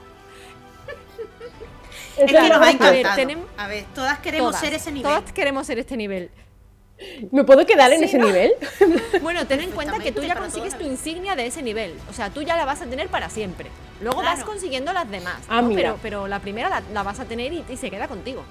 Es 2.17 2.31
que 2.31 2.50
nos 2.50 2.51
ha 2.51 2.55
A 2.55 2.60
ver, 2.60 2.75
encantado. 2.75 3.45
A 3.57 3.67
ver, 3.67 3.86
todas 3.95 4.19
queremos 4.19 4.51
Todas, 4.51 4.62
ser 4.62 4.74
ese 4.74 4.91
nivel. 4.91 5.12
Todas 5.12 5.31
queremos 5.31 5.65
ser 5.67 5.79
este 5.79 5.98
nivel. 5.98 6.29
¿Me 7.31 7.43
puedo 7.43 7.65
quedar 7.65 7.91
en 7.93 8.00
Sí, 8.00 8.05
ese 8.05 8.17
¿no? 8.17 8.27
nivel? 8.27 8.53
Bueno, 9.22 9.45
ten 9.48 9.60
en 9.62 9.72
cuenta 9.72 10.00
que 10.00 10.12
tú 10.12 10.22
ya 10.22 10.36
consigues 10.36 10.77
tu 10.77 10.83
insignia 10.83 11.36
de 11.36 11.45
ese 11.48 11.62
nivel. 11.62 11.95
O 12.10 12.13
sea, 12.13 12.29
tú 12.29 12.41
ya 12.41 12.55
la 12.55 12.65
vas 12.65 12.81
a 12.81 12.86
tener 12.86 13.07
para 13.10 13.29
siempre. 13.29 13.69
Luego 14.01 14.22
vas 14.22 14.43
consiguiendo 14.43 14.91
las 14.93 15.10
demás. 15.10 15.38
Ah, 15.48 15.62
¿no? 15.62 15.69
mira. 15.69 15.81
Pero, 15.81 16.00
pero 16.01 16.27
la 16.27 16.39
primera 16.39 16.69
la, 16.69 16.81
la 16.93 17.03
vas 17.03 17.19
a 17.19 17.25
tener 17.25 17.53
y, 17.53 17.63
y 17.69 17.77
se 17.77 17.89
queda 17.89 18.07
contigo. 18.07 18.43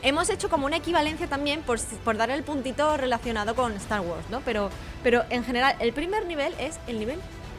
Hemos 0.00 0.30
hecho 0.30 0.48
como 0.48 0.64
una 0.66 0.76
equivalencia 0.76 1.26
también 1.26 1.62
por, 1.62 2.16
dar 2.16 2.30
el 2.30 2.44
puntito 2.44 2.96
relacionado 2.96 3.54
con 3.56 3.72
Star 3.74 4.00
Wars, 4.00 4.24
¿no? 4.30 4.40
Pero, 4.44 4.70
pero 5.02 5.24
en 5.28 5.44
general, 5.44 5.74
el 5.80 5.92
primer 5.92 6.24
nivel 6.24 6.54
es 6.60 6.78
el 6.86 7.00
nivel 7.00 7.18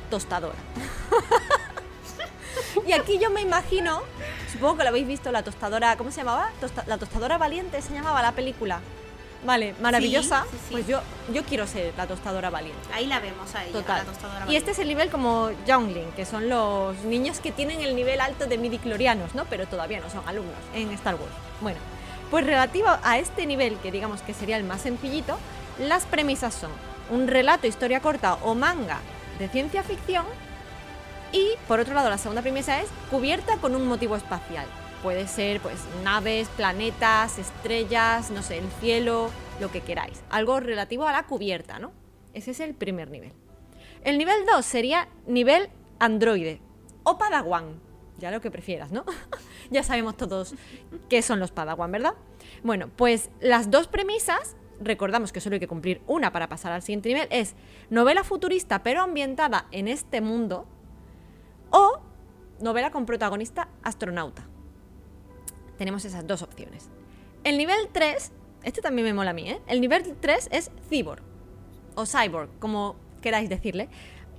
tostadora. 0.09 0.55
y 2.87 2.93
aquí 2.93 3.19
yo 3.19 3.29
me 3.29 3.41
imagino, 3.41 4.01
supongo 4.51 4.77
que 4.77 4.83
lo 4.83 4.89
habéis 4.89 5.07
visto, 5.07 5.31
la 5.33 5.43
tostadora, 5.43 5.97
¿cómo 5.97 6.11
se 6.11 6.17
llamaba? 6.21 6.49
Tosta- 6.61 6.85
la 6.87 6.97
tostadora 6.97 7.37
valiente 7.37 7.81
se 7.81 7.93
llamaba 7.93 8.21
la 8.21 8.31
película. 8.31 8.79
Vale, 9.45 9.73
maravillosa. 9.79 10.45
sí, 10.51 10.57
sí. 10.57 10.71
Pues 10.71 10.87
yo, 10.87 11.01
yo 11.31 11.43
quiero 11.43 11.65
ser 11.65 11.93
la 11.95 12.07
tostadora 12.07 12.49
valiente. 12.49 12.81
Ahí 12.93 13.05
la 13.05 13.19
vemos 13.19 13.53
a 13.55 13.63
ella, 13.63 13.77
a 13.77 13.81
Total. 13.81 13.97
la 13.99 14.11
tostadora 14.11 14.51
Y 14.51 14.55
este 14.55 14.71
es 14.71 14.79
el 14.79 14.87
nivel 14.87 15.09
como 15.09 15.51
Youngling, 15.65 16.11
que 16.11 16.25
son 16.25 16.49
los 16.49 16.97
niños 17.03 17.39
que 17.39 17.51
tienen 17.51 17.81
el 17.81 17.95
nivel 17.95 18.19
alto 18.21 18.47
de 18.47 18.57
midiclorianos, 18.57 19.35
¿no? 19.35 19.45
Pero 19.45 19.65
todavía 19.67 19.99
no 20.01 20.09
son 20.09 20.27
alumnos 20.27 20.57
en 20.73 20.91
Star 20.91 21.15
Wars. 21.15 21.31
Bueno, 21.61 21.79
pues 22.29 22.45
relativo 22.45 22.89
a 23.03 23.17
este 23.17 23.45
nivel, 23.45 23.77
que 23.77 23.91
digamos 23.91 24.21
que 24.21 24.33
sería 24.33 24.57
el 24.57 24.63
más 24.63 24.81
sencillito, 24.81 25.37
las 25.79 26.05
premisas 26.05 26.53
son 26.53 26.71
un 27.09 27.27
relato, 27.27 27.65
historia 27.65 28.01
corta 28.01 28.35
o 28.35 28.55
manga 28.55 28.99
de 29.39 29.47
ciencia 29.47 29.83
ficción 29.83 30.25
y, 31.31 31.51
por 31.67 31.79
otro 31.79 31.93
lado, 31.93 32.09
la 32.09 32.17
segunda 32.17 32.41
premisa 32.41 32.81
es 32.81 32.89
cubierta 33.09 33.57
con 33.57 33.75
un 33.75 33.87
motivo 33.87 34.15
espacial. 34.15 34.65
Puede 35.03 35.27
ser, 35.27 35.61
pues, 35.61 35.77
naves, 36.03 36.49
planetas, 36.49 37.39
estrellas, 37.39 38.31
no 38.31 38.43
sé, 38.43 38.57
el 38.57 38.69
cielo, 38.81 39.29
lo 39.61 39.71
que 39.71 39.81
queráis. 39.81 40.21
Algo 40.29 40.59
relativo 40.59 41.07
a 41.07 41.13
la 41.13 41.25
cubierta, 41.25 41.79
¿no? 41.79 41.91
Ese 42.33 42.51
es 42.51 42.59
el 42.59 42.73
primer 42.73 43.09
nivel. 43.09 43.31
El 44.03 44.17
nivel 44.17 44.45
2 44.45 44.65
sería 44.65 45.07
nivel 45.25 45.69
androide 45.99 46.61
o 47.03 47.17
padawan. 47.17 47.79
Ya 48.17 48.31
lo 48.31 48.41
que 48.41 48.51
prefieras, 48.51 48.91
¿no? 48.91 49.05
ya 49.71 49.83
sabemos 49.83 50.17
todos 50.17 50.53
qué 51.09 51.21
son 51.21 51.39
los 51.39 51.51
padawan, 51.51 51.91
¿verdad? 51.91 52.13
Bueno, 52.63 52.89
pues 52.95 53.29
las 53.39 53.71
dos 53.71 53.87
premisas, 53.87 54.57
recordamos 54.81 55.31
que 55.31 55.39
solo 55.39 55.55
hay 55.55 55.59
que 55.59 55.67
cumplir 55.67 56.01
una 56.07 56.31
para 56.31 56.49
pasar 56.49 56.71
al 56.71 56.81
siguiente 56.81 57.09
nivel, 57.09 57.27
es 57.31 57.55
novela 57.89 58.23
futurista 58.23 58.83
pero 58.83 59.01
ambientada 59.01 59.67
en 59.71 59.87
este 59.87 60.19
mundo 60.19 60.65
o 61.69 62.01
novela 62.59 62.91
con 62.91 63.05
protagonista 63.05 63.69
astronauta. 63.83 64.47
Tenemos 65.79 66.03
esas 66.03 66.27
dos 66.27 66.41
opciones. 66.41 66.89
El 67.45 67.57
nivel 67.57 67.87
3, 67.93 68.31
este 68.63 68.81
también 68.81 69.07
me 69.07 69.13
mola 69.13 69.29
a 69.31 69.33
mí, 69.33 69.49
¿eh? 69.49 69.61
El 69.65 69.79
nivel 69.79 70.13
3 70.19 70.49
es 70.51 70.71
cyborg 70.89 71.23
o 71.95 72.05
cyborg, 72.05 72.49
como 72.59 72.97
queráis 73.21 73.49
decirle. 73.49 73.87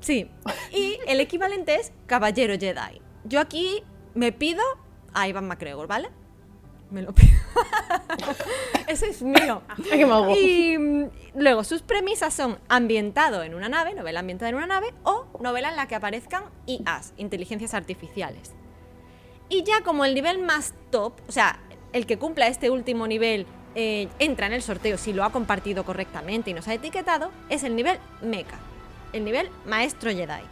Sí, 0.00 0.30
y 0.70 0.98
el 1.06 1.18
equivalente 1.20 1.76
es 1.76 1.92
caballero 2.04 2.58
Jedi. 2.60 3.00
Yo 3.24 3.40
aquí 3.40 3.82
me 4.14 4.32
pido 4.32 4.62
a 5.14 5.28
Ivan 5.28 5.48
McGregor, 5.48 5.86
¿vale? 5.86 6.10
Me 6.90 7.00
lo 7.00 7.14
pido. 7.14 7.30
Ese 8.86 9.06
es 9.06 9.22
mío. 9.22 9.62
Y 10.36 10.76
mm, 10.76 11.10
luego 11.36 11.64
sus 11.64 11.80
premisas 11.80 12.34
son 12.34 12.58
ambientado 12.68 13.42
en 13.44 13.54
una 13.54 13.70
nave, 13.70 13.94
novela 13.94 14.20
ambientada 14.20 14.50
en 14.50 14.56
una 14.56 14.66
nave, 14.66 14.92
o 15.04 15.26
novela 15.40 15.70
en 15.70 15.76
la 15.76 15.88
que 15.88 15.94
aparezcan 15.94 16.44
IAs, 16.66 17.14
inteligencias 17.16 17.72
artificiales. 17.72 18.52
Y 19.50 19.64
ya 19.64 19.82
como 19.82 20.04
el 20.04 20.14
nivel 20.14 20.38
más 20.38 20.74
top, 20.92 21.12
o 21.28 21.32
sea, 21.32 21.58
el 21.92 22.06
que 22.06 22.18
cumpla 22.18 22.46
este 22.46 22.70
último 22.70 23.08
nivel 23.08 23.46
eh, 23.74 24.08
entra 24.20 24.46
en 24.46 24.52
el 24.52 24.62
sorteo 24.62 24.96
si 24.96 25.12
lo 25.12 25.24
ha 25.24 25.32
compartido 25.32 25.84
correctamente 25.84 26.50
y 26.50 26.54
nos 26.54 26.68
ha 26.68 26.74
etiquetado, 26.74 27.32
es 27.48 27.64
el 27.64 27.74
nivel 27.74 27.98
mecha, 28.22 28.58
el 29.12 29.24
nivel 29.24 29.50
maestro 29.66 30.12
Jedi. 30.12 30.42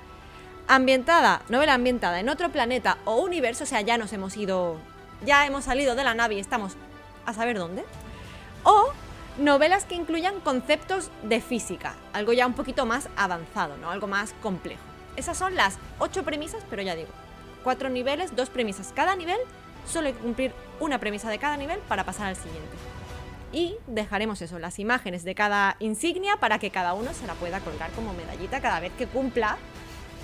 Ambientada, 0.66 1.42
novela 1.48 1.74
ambientada 1.74 2.18
en 2.18 2.28
otro 2.28 2.50
planeta 2.50 2.98
o 3.04 3.18
universo, 3.18 3.62
o 3.62 3.66
sea, 3.68 3.82
ya 3.82 3.98
nos 3.98 4.12
hemos 4.12 4.36
ido, 4.36 4.76
ya 5.24 5.46
hemos 5.46 5.64
salido 5.64 5.94
de 5.94 6.02
la 6.02 6.14
nave 6.14 6.34
y 6.34 6.40
estamos 6.40 6.76
a 7.24 7.32
saber 7.32 7.56
dónde. 7.56 7.84
O 8.64 8.88
novelas 9.38 9.84
que 9.84 9.94
incluyan 9.94 10.40
conceptos 10.40 11.12
de 11.22 11.40
física, 11.40 11.94
algo 12.12 12.32
ya 12.32 12.48
un 12.48 12.54
poquito 12.54 12.84
más 12.84 13.08
avanzado, 13.16 13.76
¿no? 13.76 13.90
Algo 13.90 14.08
más 14.08 14.34
complejo. 14.42 14.82
Esas 15.14 15.38
son 15.38 15.54
las 15.54 15.78
ocho 16.00 16.24
premisas, 16.24 16.64
pero 16.68 16.82
ya 16.82 16.96
digo, 16.96 17.10
cuatro 17.62 17.88
niveles, 17.88 18.34
dos 18.34 18.50
premisas 18.50 18.92
cada 18.94 19.16
nivel, 19.16 19.38
solo 19.86 20.08
hay 20.08 20.12
que 20.12 20.20
cumplir 20.20 20.52
una 20.80 20.98
premisa 20.98 21.30
de 21.30 21.38
cada 21.38 21.56
nivel 21.56 21.78
para 21.80 22.04
pasar 22.04 22.28
al 22.28 22.36
siguiente. 22.36 22.76
Y 23.52 23.76
dejaremos 23.86 24.42
eso, 24.42 24.58
las 24.58 24.78
imágenes 24.78 25.24
de 25.24 25.34
cada 25.34 25.76
insignia 25.78 26.36
para 26.36 26.58
que 26.58 26.70
cada 26.70 26.92
uno 26.92 27.14
se 27.14 27.26
la 27.26 27.34
pueda 27.34 27.60
colgar 27.60 27.90
como 27.92 28.12
medallita 28.12 28.60
cada 28.60 28.78
vez 28.80 28.92
que 28.98 29.06
cumpla, 29.06 29.56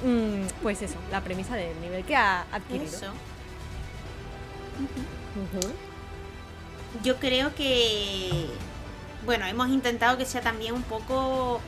mm, 0.05 0.63
pues 0.63 0.83
eso, 0.83 0.97
la 1.11 1.23
premisa 1.23 1.57
del 1.57 1.81
nivel 1.81 2.05
que 2.05 2.17
ha 2.17 2.43
adquirido. 2.53 2.97
Eso. 2.97 3.13
Yo 7.03 7.17
creo 7.17 7.55
que, 7.55 8.47
bueno, 9.25 9.47
hemos 9.47 9.69
intentado 9.69 10.19
que 10.19 10.27
sea 10.27 10.43
también 10.43 10.75
un 10.75 10.83
poco 10.83 11.61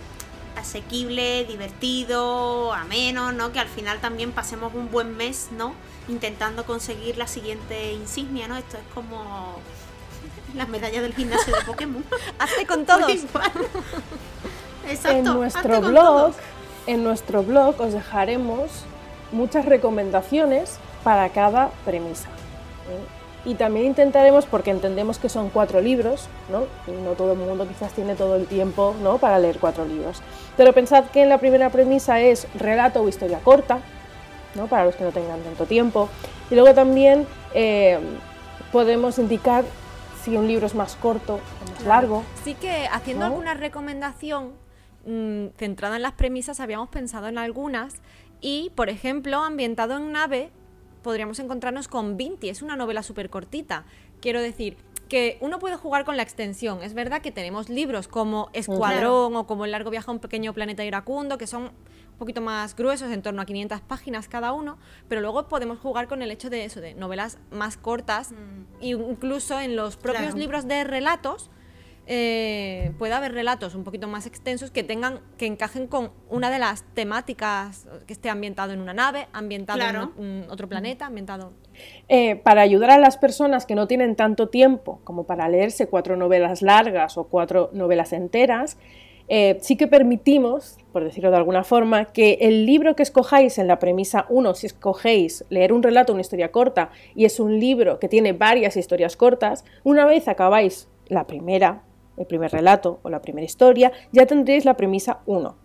asequible, 0.56 1.44
divertido, 1.44 2.72
ameno, 2.72 3.32
¿no? 3.32 3.52
Que 3.52 3.60
al 3.60 3.68
final 3.68 4.00
también 4.00 4.32
pasemos 4.32 4.74
un 4.74 4.90
buen 4.90 5.16
mes, 5.16 5.48
¿no? 5.56 5.74
Intentando 6.08 6.64
conseguir 6.64 7.18
la 7.18 7.26
siguiente 7.26 7.92
insignia, 7.92 8.48
¿no? 8.48 8.56
Esto 8.56 8.76
es 8.76 8.82
como 8.94 9.56
las 10.54 10.68
medallas 10.68 11.02
del 11.02 11.14
gimnasio 11.14 11.54
de 11.54 11.62
Pokémon. 11.62 12.04
Hazte 12.38 12.66
con 12.66 12.84
todos. 12.84 13.06
Pues. 13.32 13.46
Exacto. 14.88 15.18
en 15.18 15.24
nuestro 15.24 15.80
blog, 15.80 16.04
todos. 16.04 16.36
en 16.86 17.04
nuestro 17.04 17.42
blog 17.42 17.80
os 17.80 17.92
dejaremos 17.92 18.70
muchas 19.32 19.64
recomendaciones 19.64 20.78
para 21.02 21.28
cada 21.30 21.70
premisa. 21.84 22.28
¿eh? 22.88 23.15
Y 23.46 23.54
también 23.54 23.86
intentaremos, 23.86 24.44
porque 24.44 24.72
entendemos 24.72 25.20
que 25.20 25.28
son 25.28 25.50
cuatro 25.50 25.80
libros, 25.80 26.28
¿no? 26.50 26.64
Y 26.92 27.00
no 27.02 27.12
todo 27.12 27.32
el 27.32 27.38
mundo 27.38 27.66
quizás 27.68 27.92
tiene 27.92 28.16
todo 28.16 28.34
el 28.34 28.46
tiempo 28.46 28.96
¿no? 29.00 29.18
para 29.18 29.38
leer 29.38 29.58
cuatro 29.60 29.84
libros. 29.84 30.20
Pero 30.56 30.72
pensad 30.72 31.04
que 31.04 31.22
en 31.22 31.28
la 31.28 31.38
primera 31.38 31.70
premisa 31.70 32.20
es 32.20 32.48
relato 32.58 33.02
o 33.02 33.08
historia 33.08 33.38
corta, 33.38 33.78
¿no? 34.56 34.66
para 34.66 34.84
los 34.84 34.96
que 34.96 35.04
no 35.04 35.12
tengan 35.12 35.40
tanto 35.42 35.64
tiempo. 35.64 36.08
Y 36.50 36.56
luego 36.56 36.74
también 36.74 37.24
eh, 37.54 38.00
podemos 38.72 39.16
indicar 39.20 39.64
si 40.24 40.36
un 40.36 40.48
libro 40.48 40.66
es 40.66 40.74
más 40.74 40.96
corto 40.96 41.34
o 41.34 41.70
más 41.70 41.82
largo. 41.84 42.24
Sí 42.42 42.54
que 42.54 42.88
haciendo 42.90 43.26
¿No? 43.26 43.30
alguna 43.30 43.54
recomendación 43.54 44.54
mm, 45.06 45.50
centrada 45.56 45.94
en 45.94 46.02
las 46.02 46.14
premisas, 46.14 46.58
habíamos 46.58 46.88
pensado 46.88 47.28
en 47.28 47.38
algunas. 47.38 47.94
Y, 48.40 48.72
por 48.74 48.88
ejemplo, 48.88 49.38
ambientado 49.44 49.96
en 49.96 50.10
nave, 50.10 50.50
podríamos 51.06 51.38
encontrarnos 51.38 51.86
con 51.86 52.16
Vinti. 52.16 52.48
Es 52.48 52.62
una 52.62 52.74
novela 52.74 53.04
súper 53.04 53.30
cortita. 53.30 53.84
Quiero 54.20 54.42
decir 54.42 54.76
que 55.08 55.38
uno 55.40 55.60
puede 55.60 55.76
jugar 55.76 56.04
con 56.04 56.16
la 56.16 56.24
extensión. 56.24 56.82
Es 56.82 56.94
verdad 56.94 57.22
que 57.22 57.30
tenemos 57.30 57.68
libros 57.68 58.08
como 58.08 58.50
Escuadrón 58.52 59.36
o 59.36 59.46
como 59.46 59.64
El 59.64 59.70
largo 59.70 59.88
viaje 59.90 60.10
a 60.10 60.12
un 60.14 60.18
pequeño 60.18 60.52
planeta 60.52 60.84
iracundo, 60.84 61.38
que 61.38 61.46
son 61.46 61.62
un 61.66 62.18
poquito 62.18 62.40
más 62.40 62.74
gruesos, 62.74 63.12
en 63.12 63.22
torno 63.22 63.40
a 63.40 63.46
500 63.46 63.82
páginas 63.82 64.26
cada 64.26 64.52
uno, 64.52 64.78
pero 65.08 65.20
luego 65.20 65.46
podemos 65.46 65.78
jugar 65.78 66.08
con 66.08 66.22
el 66.22 66.32
hecho 66.32 66.50
de 66.50 66.64
eso, 66.64 66.80
de 66.80 66.94
novelas 66.94 67.38
más 67.52 67.76
cortas, 67.76 68.32
e 68.80 68.88
incluso 68.88 69.60
en 69.60 69.76
los 69.76 69.96
propios 69.96 70.22
Claro. 70.24 70.38
libros 70.38 70.66
de 70.66 70.82
relatos, 70.82 71.50
eh, 72.06 72.92
puede 72.98 73.12
haber 73.14 73.32
relatos 73.32 73.74
un 73.74 73.84
poquito 73.84 74.06
más 74.08 74.26
extensos 74.26 74.70
que 74.70 74.84
tengan 74.84 75.20
que 75.38 75.46
encajen 75.46 75.86
con 75.88 76.12
una 76.30 76.50
de 76.50 76.58
las 76.58 76.84
temáticas 76.94 77.86
que 78.06 78.12
esté 78.12 78.30
ambientado 78.30 78.72
en 78.72 78.80
una 78.80 78.94
nave, 78.94 79.26
ambientado 79.32 79.78
Claro. 79.78 80.12
en 80.16 80.24
un- 80.24 80.44
otro 80.50 80.68
planeta, 80.68 81.06
ambientado 81.06 81.52
Eh, 82.08 82.36
para 82.36 82.62
ayudar 82.62 82.90
a 82.90 82.98
las 82.98 83.16
personas 83.16 83.66
que 83.66 83.74
no 83.74 83.86
tienen 83.86 84.16
tanto 84.16 84.48
tiempo 84.48 85.00
como 85.04 85.24
para 85.24 85.48
leerse 85.48 85.88
cuatro 85.88 86.16
novelas 86.16 86.62
largas 86.62 87.18
o 87.18 87.24
cuatro 87.24 87.70
novelas 87.72 88.12
enteras, 88.12 88.78
eh, 89.28 89.58
sí 89.60 89.76
que 89.76 89.88
permitimos, 89.88 90.78
por 90.92 91.02
decirlo 91.02 91.30
de 91.32 91.36
alguna 91.36 91.64
forma, 91.64 92.04
que 92.06 92.38
el 92.42 92.64
libro 92.64 92.94
que 92.94 93.02
escojáis 93.02 93.58
en 93.58 93.66
la 93.66 93.80
premisa 93.80 94.24
1, 94.28 94.54
si 94.54 94.66
escogéis 94.68 95.44
leer 95.50 95.72
un 95.72 95.82
relato, 95.82 96.12
una 96.12 96.20
historia 96.22 96.52
corta, 96.52 96.90
y 97.16 97.24
es 97.24 97.40
un 97.40 97.58
libro 97.58 97.98
que 97.98 98.08
tiene 98.08 98.32
varias 98.32 98.76
historias 98.76 99.16
cortas, 99.16 99.64
una 99.82 100.06
vez 100.06 100.28
acabáis 100.28 100.88
la 101.08 101.26
primera, 101.26 101.82
el 102.16 102.26
primer 102.26 102.52
relato 102.52 103.00
o 103.02 103.10
la 103.10 103.22
primera 103.22 103.44
historia, 103.44 103.92
ya 104.12 104.26
tendréis 104.26 104.64
la 104.64 104.74
premisa 104.74 105.20
1. 105.26 105.56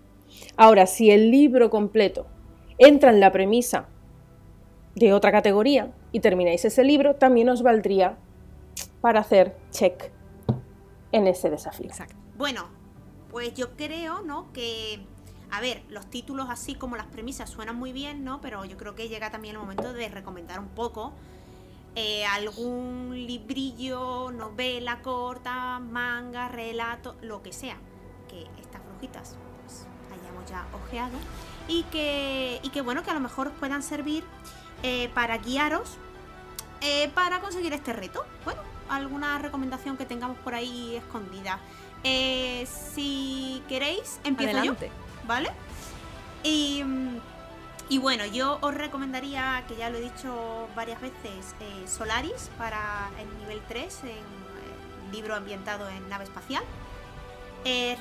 Ahora, 0.58 0.86
si 0.86 1.12
el 1.12 1.31
libro 1.31 1.70
completo 1.70 2.27
entra 2.77 3.12
en 3.12 3.20
la 3.20 3.31
premisa 3.31 3.88
de 4.96 5.13
otra 5.13 5.31
categoría 5.31 5.91
y 6.12 6.20
termináis 6.20 6.65
ese 6.65 6.84
libro, 6.84 7.15
también 7.15 7.50
os 7.50 7.63
valdría 7.63 8.17
para 9.01 9.22
hacer 9.22 9.55
check 9.72 10.12
en 11.12 11.27
ese 11.27 11.50
desafío. 11.50 11.88
Exacto. 11.88 12.15
Bueno, 12.38 12.70
pues 13.29 13.53
yo 13.53 13.75
creo, 13.75 14.22
¿no? 14.22 14.51
Que, 14.51 15.00
a 15.51 15.62
ver, 15.62 15.84
los 15.89 16.10
títulos 16.10 16.48
así 16.50 16.75
como 16.75 16.96
las 16.96 17.08
premisas 17.08 17.50
suenan 17.50 17.77
muy 17.77 17.93
bien, 17.93 18.24
¿no? 18.24 18.41
Pero 18.41 18.65
yo 18.65 18.77
creo 18.77 18.96
que 18.96 19.10
llega 19.10 19.31
también 19.31 19.55
el 19.55 19.62
momento 19.62 19.93
de 19.93 20.10
recomendar 20.10 20.60
un 20.60 20.70
poco 20.70 21.13
eh, 21.95 22.25
algún 22.25 23.12
librillo, 23.13 24.31
novela 24.31 25.01
corta, 25.01 25.79
manga, 25.79 26.48
relato, 26.48 27.15
lo 27.21 27.41
que 27.41 27.53
sea, 27.53 27.77
que 28.29 28.48
estas 28.62 28.81
brujitas 28.86 29.36
pues 29.62 29.86
hayamos 30.12 30.49
ya 30.49 30.65
ojeado 30.73 31.17
y 31.67 31.84
que, 31.84 32.60
y 32.63 32.69
que 32.69 32.82
bueno, 32.82 33.04
que 33.04 33.12
a 33.12 33.13
lo 33.13 33.19
mejor 33.19 33.51
puedan 33.54 33.84
servir 33.84 34.23
eh, 34.84 35.10
para 35.13 35.38
guiaros 35.38 35.97
eh, 36.82 37.12
para 37.13 37.39
conseguir 37.39 37.73
este 37.73 37.93
reto. 37.93 38.25
Bueno, 38.43 38.62
alguna 38.89 39.38
recomendación 39.38 39.97
que 39.97 40.06
tengamos 40.06 40.38
por 40.39 40.56
ahí 40.56 40.95
escondida. 40.95 41.60
Eh, 42.04 42.67
si 42.93 43.62
queréis, 43.69 44.19
empiezo 44.23 44.63
yo, 44.63 44.75
¿vale? 45.27 45.51
Y, 46.43 46.84
y, 47.91 47.97
bueno, 47.97 48.25
yo 48.25 48.58
os 48.62 48.73
recomendaría, 48.73 49.63
que 49.67 49.75
ya 49.75 49.89
lo 49.89 49.97
he 49.97 50.01
dicho 50.01 50.67
varias 50.75 51.01
veces, 51.01 51.54
Solaris 51.86 52.49
para 52.58 53.10
el 53.19 53.27
nivel 53.39 53.62
3, 53.67 54.04
en 54.06 55.12
libro 55.12 55.36
ambientado 55.36 55.89
en 55.89 56.08
nave 56.08 56.23
espacial. 56.23 56.63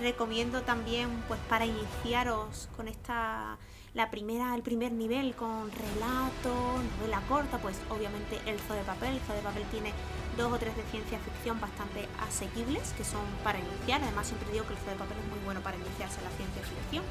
recomiendo 0.00 0.62
también, 0.62 1.10
pues 1.26 1.40
para 1.48 1.66
iniciaros 1.66 2.68
con 2.76 2.86
esta 2.86 3.58
la 3.92 4.10
primera, 4.10 4.54
el 4.54 4.62
primer 4.62 4.92
nivel 4.92 5.34
con 5.34 5.70
relato, 5.72 6.54
novela 6.98 7.20
corta, 7.28 7.58
pues 7.58 7.76
obviamente 7.90 8.38
el 8.46 8.58
Zoo 8.60 8.76
de 8.76 8.82
Papel. 8.82 9.14
El 9.14 9.20
Zoo 9.22 9.34
de 9.34 9.42
Papel 9.42 9.64
tiene 9.72 9.92
dos 10.36 10.52
o 10.52 10.58
tres 10.58 10.76
de 10.76 10.84
ciencia 10.84 11.18
ficción 11.18 11.60
bastante 11.60 12.08
asequibles 12.20 12.92
que 12.96 13.04
son 13.04 13.22
para 13.42 13.58
iniciar. 13.58 14.00
Además, 14.02 14.28
siempre 14.28 14.50
digo 14.52 14.64
que 14.66 14.74
el 14.74 14.78
Zoo 14.78 14.90
de 14.90 14.96
Papel 14.96 15.18
es 15.18 15.28
muy 15.28 15.40
bueno 15.44 15.60
para 15.60 15.76
iniciarse 15.76 16.18
en 16.18 16.24
la 16.24 16.30
ciencia 16.30 16.62
ficción. 16.62 17.04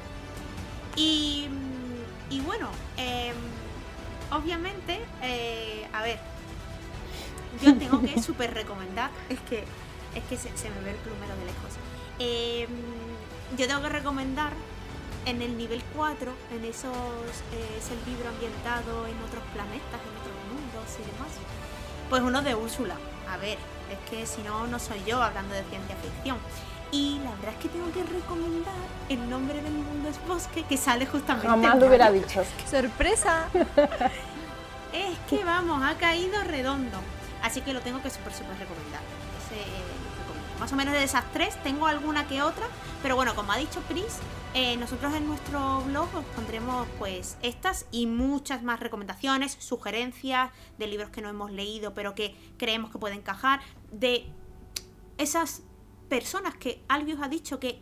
Y, 0.96 1.48
y 2.30 2.40
bueno, 2.40 2.68
em, 2.96 3.34
obviamente, 4.30 5.00
eh, 5.22 5.88
a 5.92 6.02
ver, 6.02 6.18
yo 7.60 7.76
tengo 7.76 8.00
que 8.00 8.22
súper 8.22 8.54
recomendar, 8.54 9.10
es 9.28 9.40
que, 9.40 9.64
es 10.14 10.24
que 10.24 10.36
se, 10.36 10.70
me 10.70 10.80
ve 10.80 10.92
el 10.92 10.96
plumero 10.96 11.36
de 11.36 11.44
lejos. 11.44 11.72
Em, 12.18 12.70
yo 13.58 13.66
tengo 13.66 13.82
que 13.82 13.88
recomendar 13.88 14.52
en 15.26 15.42
el 15.42 15.58
nivel 15.58 15.82
4, 15.94 16.32
en 16.52 16.64
esos 16.64 16.92
eh, 17.52 17.78
es 17.78 17.90
el 17.90 17.98
libro 18.10 18.28
ambientado 18.28 19.06
en 19.06 19.16
otros 19.22 19.42
planetas, 19.52 20.00
en 20.00 20.16
otros 20.16 20.36
mundos 20.48 20.96
y 20.98 21.12
demás. 21.12 21.32
Pues 22.08 22.22
uno 22.22 22.42
de 22.42 22.54
Úrsula. 22.54 22.96
A 23.28 23.36
ver, 23.36 23.58
es 23.90 24.10
que 24.10 24.26
si 24.26 24.42
no, 24.42 24.66
no 24.66 24.78
soy 24.78 25.02
yo 25.04 25.22
hablando 25.22 25.54
de 25.54 25.62
ciencia 25.64 25.96
ficción. 25.96 26.38
Y 26.92 27.20
la 27.22 27.30
verdad 27.36 27.50
es 27.50 27.56
que 27.56 27.68
tengo 27.68 27.92
que 27.92 28.02
recomendar 28.02 28.74
El 29.08 29.30
nombre 29.30 29.62
del 29.62 29.72
mundo 29.72 30.08
es 30.08 30.26
bosque, 30.26 30.64
que 30.64 30.76
sale 30.76 31.06
justamente. 31.06 31.48
Jamás 31.48 31.78
lo 31.78 31.86
hubiera 31.86 32.10
dicho. 32.10 32.42
¡Sorpresa! 32.70 33.48
es 34.92 35.18
que 35.28 35.44
vamos, 35.44 35.82
ha 35.82 35.96
caído 35.96 36.42
redondo. 36.44 36.98
Así 37.42 37.60
que 37.60 37.72
lo 37.72 37.80
tengo 37.80 38.02
que 38.02 38.10
súper, 38.10 38.32
súper 38.32 38.58
recomendar. 38.58 39.00
Ese, 39.46 39.64
más 40.60 40.72
o 40.72 40.76
menos 40.76 40.94
de 40.94 41.02
esas 41.02 41.24
tres, 41.32 41.56
tengo 41.62 41.86
alguna 41.86 42.28
que 42.28 42.42
otra, 42.42 42.66
pero 43.02 43.16
bueno, 43.16 43.34
como 43.34 43.52
ha 43.52 43.56
dicho 43.56 43.82
Chris, 43.88 44.18
eh, 44.52 44.76
nosotros 44.76 45.14
en 45.14 45.26
nuestro 45.26 45.80
blog 45.82 46.08
os 46.14 46.24
pondremos 46.36 46.86
pues 46.98 47.36
estas 47.40 47.86
y 47.90 48.06
muchas 48.06 48.62
más 48.62 48.80
recomendaciones, 48.80 49.56
sugerencias 49.58 50.50
de 50.76 50.86
libros 50.88 51.10
que 51.10 51.22
no 51.22 51.28
hemos 51.28 51.52
leído 51.52 51.94
pero 51.94 52.16
que 52.16 52.36
creemos 52.58 52.90
que 52.90 52.98
pueden 52.98 53.18
encajar, 53.18 53.60
de 53.92 54.26
esas 55.18 55.62
personas 56.10 56.54
que 56.56 56.82
alguien 56.88 57.16
os 57.16 57.22
ha 57.22 57.28
dicho 57.28 57.58
que 57.58 57.80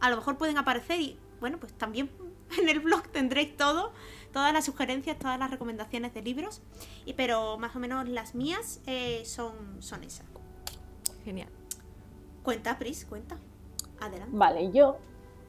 a 0.00 0.10
lo 0.10 0.16
mejor 0.16 0.36
pueden 0.36 0.58
aparecer 0.58 1.00
y 1.00 1.18
bueno, 1.40 1.56
pues 1.58 1.72
también 1.72 2.10
en 2.60 2.68
el 2.68 2.80
blog 2.80 3.08
tendréis 3.08 3.56
todo, 3.56 3.92
todas 4.32 4.52
las 4.52 4.66
sugerencias, 4.66 5.18
todas 5.18 5.38
las 5.38 5.50
recomendaciones 5.50 6.12
de 6.12 6.20
libros, 6.20 6.60
y, 7.06 7.14
pero 7.14 7.56
más 7.56 7.74
o 7.74 7.78
menos 7.78 8.06
las 8.06 8.34
mías 8.34 8.82
eh, 8.86 9.22
son, 9.24 9.82
son 9.82 10.04
esas. 10.04 10.26
Genial. 11.24 11.48
Cuenta, 12.42 12.78
Pris, 12.78 13.06
cuenta. 13.06 13.38
Adelante. 14.00 14.36
Vale, 14.36 14.70
yo 14.72 14.98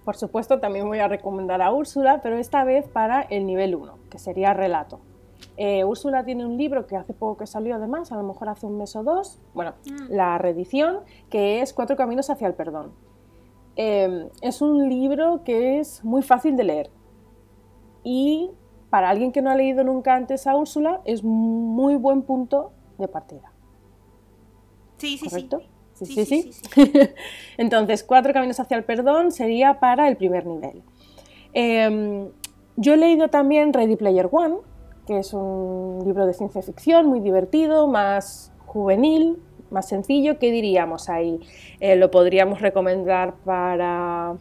por 0.03 0.17
supuesto, 0.17 0.59
también 0.59 0.87
voy 0.87 0.99
a 0.99 1.07
recomendar 1.07 1.61
a 1.61 1.71
Úrsula, 1.71 2.21
pero 2.23 2.37
esta 2.37 2.63
vez 2.63 2.87
para 2.87 3.21
el 3.21 3.45
nivel 3.45 3.75
1, 3.75 3.99
que 4.09 4.17
sería 4.17 4.53
relato. 4.53 4.99
Eh, 5.63 5.83
Úrsula 5.83 6.25
tiene 6.25 6.43
un 6.43 6.57
libro 6.57 6.87
que 6.87 6.97
hace 6.97 7.13
poco 7.13 7.37
que 7.37 7.45
salió 7.45 7.75
además, 7.75 8.11
a 8.11 8.17
lo 8.17 8.23
mejor 8.23 8.49
hace 8.49 8.65
un 8.65 8.79
mes 8.79 8.95
o 8.95 9.03
dos, 9.03 9.37
bueno, 9.53 9.75
mm. 9.85 10.11
la 10.11 10.39
reedición, 10.39 11.01
que 11.29 11.61
es 11.61 11.71
Cuatro 11.71 11.95
Caminos 11.95 12.31
hacia 12.31 12.47
el 12.47 12.55
Perdón. 12.55 12.93
Em, 13.75 14.29
es 14.41 14.63
un 14.63 14.89
libro 14.89 15.43
que 15.43 15.79
es 15.79 16.03
muy 16.03 16.23
fácil 16.23 16.55
de 16.55 16.63
leer 16.63 16.89
y 18.03 18.49
para 18.89 19.11
alguien 19.11 19.31
que 19.31 19.43
no 19.43 19.51
ha 19.51 19.55
leído 19.55 19.83
nunca 19.83 20.15
antes 20.15 20.47
a 20.47 20.55
Úrsula 20.55 21.01
es 21.05 21.23
muy 21.23 21.95
buen 21.95 22.23
punto 22.23 22.71
de 22.97 23.07
partida. 23.07 23.53
Sí, 24.97 25.19
sí, 25.19 25.29
¿Correcto? 25.29 25.61
sí. 25.93 26.05
Sí, 26.07 26.25
sí, 26.25 26.51
Entonces, 27.59 28.03
cuatro 28.03 28.33
caminos 28.33 28.59
hacia 28.59 28.77
el 28.77 28.83
perdón 28.83 29.31
sería 29.31 29.79
para 29.79 30.07
el 30.07 30.17
primer 30.17 30.47
nivel. 30.47 30.81
Em, 31.53 32.31
yo 32.77 32.95
he 32.95 32.97
leído 32.97 33.27
también 33.27 33.73
Ready 33.73 33.95
Player 33.95 34.27
One, 34.31 34.55
que 35.11 35.19
es 35.19 35.33
un 35.33 35.99
libro 36.05 36.25
de 36.25 36.33
ciencia 36.33 36.61
ficción 36.61 37.05
muy 37.07 37.19
divertido, 37.19 37.85
más 37.87 38.53
juvenil, 38.65 39.37
más 39.69 39.89
sencillo. 39.89 40.39
¿Qué 40.39 40.51
diríamos 40.51 41.09
ahí? 41.09 41.41
Eh, 41.81 41.97
lo 41.97 42.09
podríamos 42.11 42.61
recomendar 42.61 43.33
para 43.43 44.35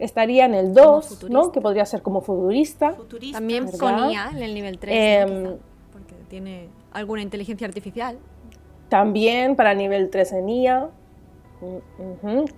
estaría 0.00 0.46
en 0.46 0.54
el 0.54 0.74
2, 0.74 1.28
¿no? 1.30 1.52
que 1.52 1.60
podría 1.60 1.86
ser 1.86 2.02
como 2.02 2.22
futurista. 2.22 2.96
También 3.32 3.70
ponía 3.70 4.30
en 4.34 4.42
el 4.42 4.52
nivel 4.52 4.78
3, 4.78 4.94
em, 4.96 5.56
porque 5.92 6.14
tiene 6.28 6.68
alguna 6.90 7.22
inteligencia 7.22 7.68
artificial. 7.68 8.18
También 8.88 9.54
para 9.54 9.74
nivel 9.74 10.10
3 10.10 10.32
en 10.32 10.48
IA. 10.48 10.90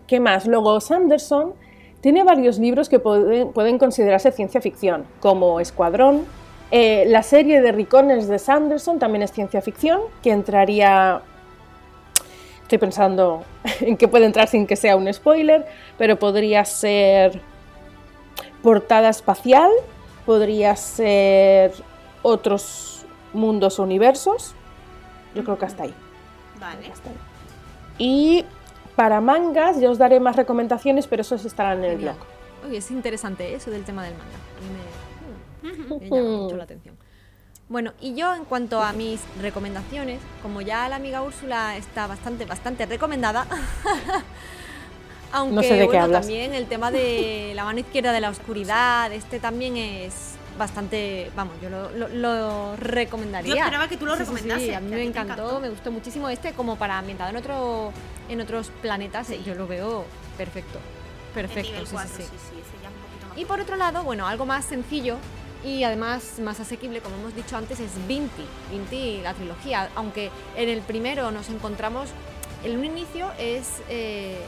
¿Qué 0.07 0.21
más? 0.21 0.47
Luego 0.47 0.81
Sanderson 0.81 1.53
tiene 2.01 2.25
varios 2.25 2.59
libros 2.59 2.89
que 2.89 2.99
pueden, 2.99 3.79
considerarse 3.79 4.33
ciencia 4.33 4.63
ficción, 4.63 5.05
como 5.21 5.61
Escuadrón. 5.61 6.25
Eh, 6.75 7.05
la 7.07 7.23
serie 7.23 7.61
de 7.61 7.71
Ricones 7.71 8.29
de 8.29 8.39
Sanderson 8.39 8.99
también 8.99 9.23
es 9.23 9.31
ciencia 9.31 9.61
ficción, 9.61 10.01
que 10.23 10.31
entraría... 10.31 11.21
Estoy 12.63 12.79
pensando 12.79 13.45
en 13.81 13.99
qué 13.99 14.09
puede 14.09 14.25
entrar 14.25 14.49
sin 14.49 14.67
que 14.67 14.75
sea 14.77 14.97
un 14.97 15.13
spoiler, 15.13 15.67
pero 15.99 16.19
podría 16.19 16.65
ser 16.65 17.43
portada 18.63 19.11
espacial, 19.11 19.71
podría 20.25 20.75
ser 20.75 21.75
otros 22.23 23.05
mundos 23.35 23.79
o 23.79 23.83
universos. 23.83 24.55
Yo 25.35 25.45
creo 25.45 25.59
que 25.59 25.67
hasta 25.67 25.83
ahí. 25.83 25.95
Vale. 26.59 26.91
Y 27.99 28.47
para 28.97 29.21
mangas 29.21 29.79
ya 29.79 29.91
os 29.91 29.99
daré 29.99 30.21
más 30.21 30.37
recomendaciones, 30.37 31.07
pero 31.07 31.21
esos 31.21 31.45
estarán 31.45 31.85
en 31.85 31.91
el 31.91 31.99
blog. 31.99 32.17
Uy, 32.67 32.77
es 32.77 32.91
interesante 32.91 33.55
eso 33.55 33.71
del 33.71 33.85
tema 33.85 34.05
del 34.05 34.15
manga. 34.15 34.25
A 34.25 34.61
mí 34.63 34.69
me, 34.71 35.02
llama 35.63 36.23
mucho 36.23 36.57
la 36.57 36.65
atención. 36.65 36.97
Bueno, 37.69 37.93
y 38.01 38.15
yo 38.15 38.35
en 38.35 38.45
cuanto 38.45 38.83
a 38.83 38.93
mis 38.93 39.21
recomendaciones, 39.41 40.21
como 40.43 40.61
ya 40.61 40.89
la 40.89 40.97
amiga 40.97 41.23
Úrsula 41.23 41.77
está 41.77 42.07
bastante, 42.07 42.45
bastante 42.45 42.85
recomendada, 42.85 43.47
aunque 45.33 45.55
no 45.55 45.63
sé 45.63 45.75
de 45.77 45.87
bueno, 45.87 46.11
también 46.11 46.53
el 46.53 46.67
tema 46.67 46.91
de 46.91 47.53
la 47.55 47.65
mano 47.65 47.79
izquierda 47.79 48.13
de 48.13 48.21
la 48.21 48.29
oscuridad, 48.29 49.11
este 49.13 49.41
también 49.41 49.79
es 49.79 50.35
bastante, 50.59 51.31
vamos, 51.35 51.55
yo 51.63 51.71
lo, 51.71 52.77
recomendaría. 52.77 53.55
Yo 53.55 53.59
esperaba 53.59 53.89
que 53.89 53.97
tú 53.97 54.05
lo 54.05 54.17
recomendases. 54.17 54.77
a 54.77 54.81
mí 54.81 54.91
me 54.91 55.05
encantó, 55.05 55.59
me 55.61 55.71
gustó 55.71 55.91
muchísimo 55.91 56.29
este 56.29 56.53
como 56.53 56.77
para 56.77 56.99
ambientado 56.99 57.31
en 57.31 57.37
otro 57.37 57.93
en 58.29 58.41
otros 58.41 58.71
planetas, 58.83 59.29
yo 59.45 59.55
lo 59.55 59.67
veo 59.67 60.05
perfecto. 60.37 60.79
Perfecto, 61.35 61.87
sí, 61.87 61.97
sí, 62.19 62.25
y 63.37 63.47
por 63.47 63.61
otro 63.61 63.77
lado, 63.77 64.05
bueno, 64.05 64.27
algo 64.29 64.45
más 64.45 64.67
sencillo, 64.67 65.17
y 65.65 65.85
además 65.85 66.39
más 66.41 66.61
asequible, 66.61 67.01
como 67.01 67.17
hemos 67.17 67.35
dicho 67.35 67.57
antes, 67.57 67.81
es 67.81 67.91
Vinti, 68.09 68.45
Vinti 68.71 69.21
la 69.23 69.35
trilogía, 69.35 69.91
aunque 69.95 70.31
en 70.57 70.69
el 70.69 70.81
primero 70.81 71.31
nos 71.31 71.49
encontramos, 71.49 72.09
el 72.65 72.77
un 72.77 72.85
inicio 72.85 73.31
es 73.39 73.83
eh, 73.89 74.39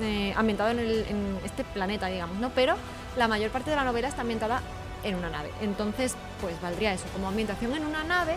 eh, 0.00 0.32
ambientado 0.36 0.70
en, 0.70 0.80
en, 0.80 1.38
este 1.44 1.64
planeta, 1.64 2.06
digamos, 2.06 2.38
¿no? 2.38 2.50
Pero 2.50 2.74
la 3.16 3.28
mayor 3.28 3.50
parte 3.50 3.70
de 3.70 3.76
la 3.76 3.84
novela 3.84 4.08
está 4.08 4.22
ambientada 4.22 4.62
en 5.04 5.16
una 5.16 5.30
nave, 5.30 5.50
entonces 5.60 6.14
pues 6.40 6.60
valdría 6.60 6.92
eso, 6.92 7.04
como 7.12 7.28
ambientación 7.28 7.74
en 7.74 7.84
una 7.84 8.04
nave, 8.04 8.36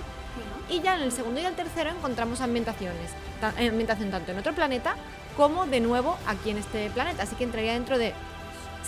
y 0.69 0.81
ya 0.81 0.95
en 0.95 1.03
el 1.03 1.11
segundo 1.11 1.39
y 1.39 1.45
el 1.45 1.53
tercero 1.53 1.91
encontramos 1.91 2.41
ambientaciones, 2.41 3.11
ambientación 3.57 4.09
tanto 4.09 4.31
en 4.31 4.39
otro 4.39 4.53
planeta 4.53 4.95
como 5.37 5.65
de 5.67 5.79
nuevo 5.79 6.17
aquí 6.27 6.49
en 6.49 6.57
este 6.57 6.89
planeta, 6.89 7.23
así 7.23 7.35
que 7.35 7.43
entraría 7.43 7.73
dentro 7.73 7.97
de 7.97 8.13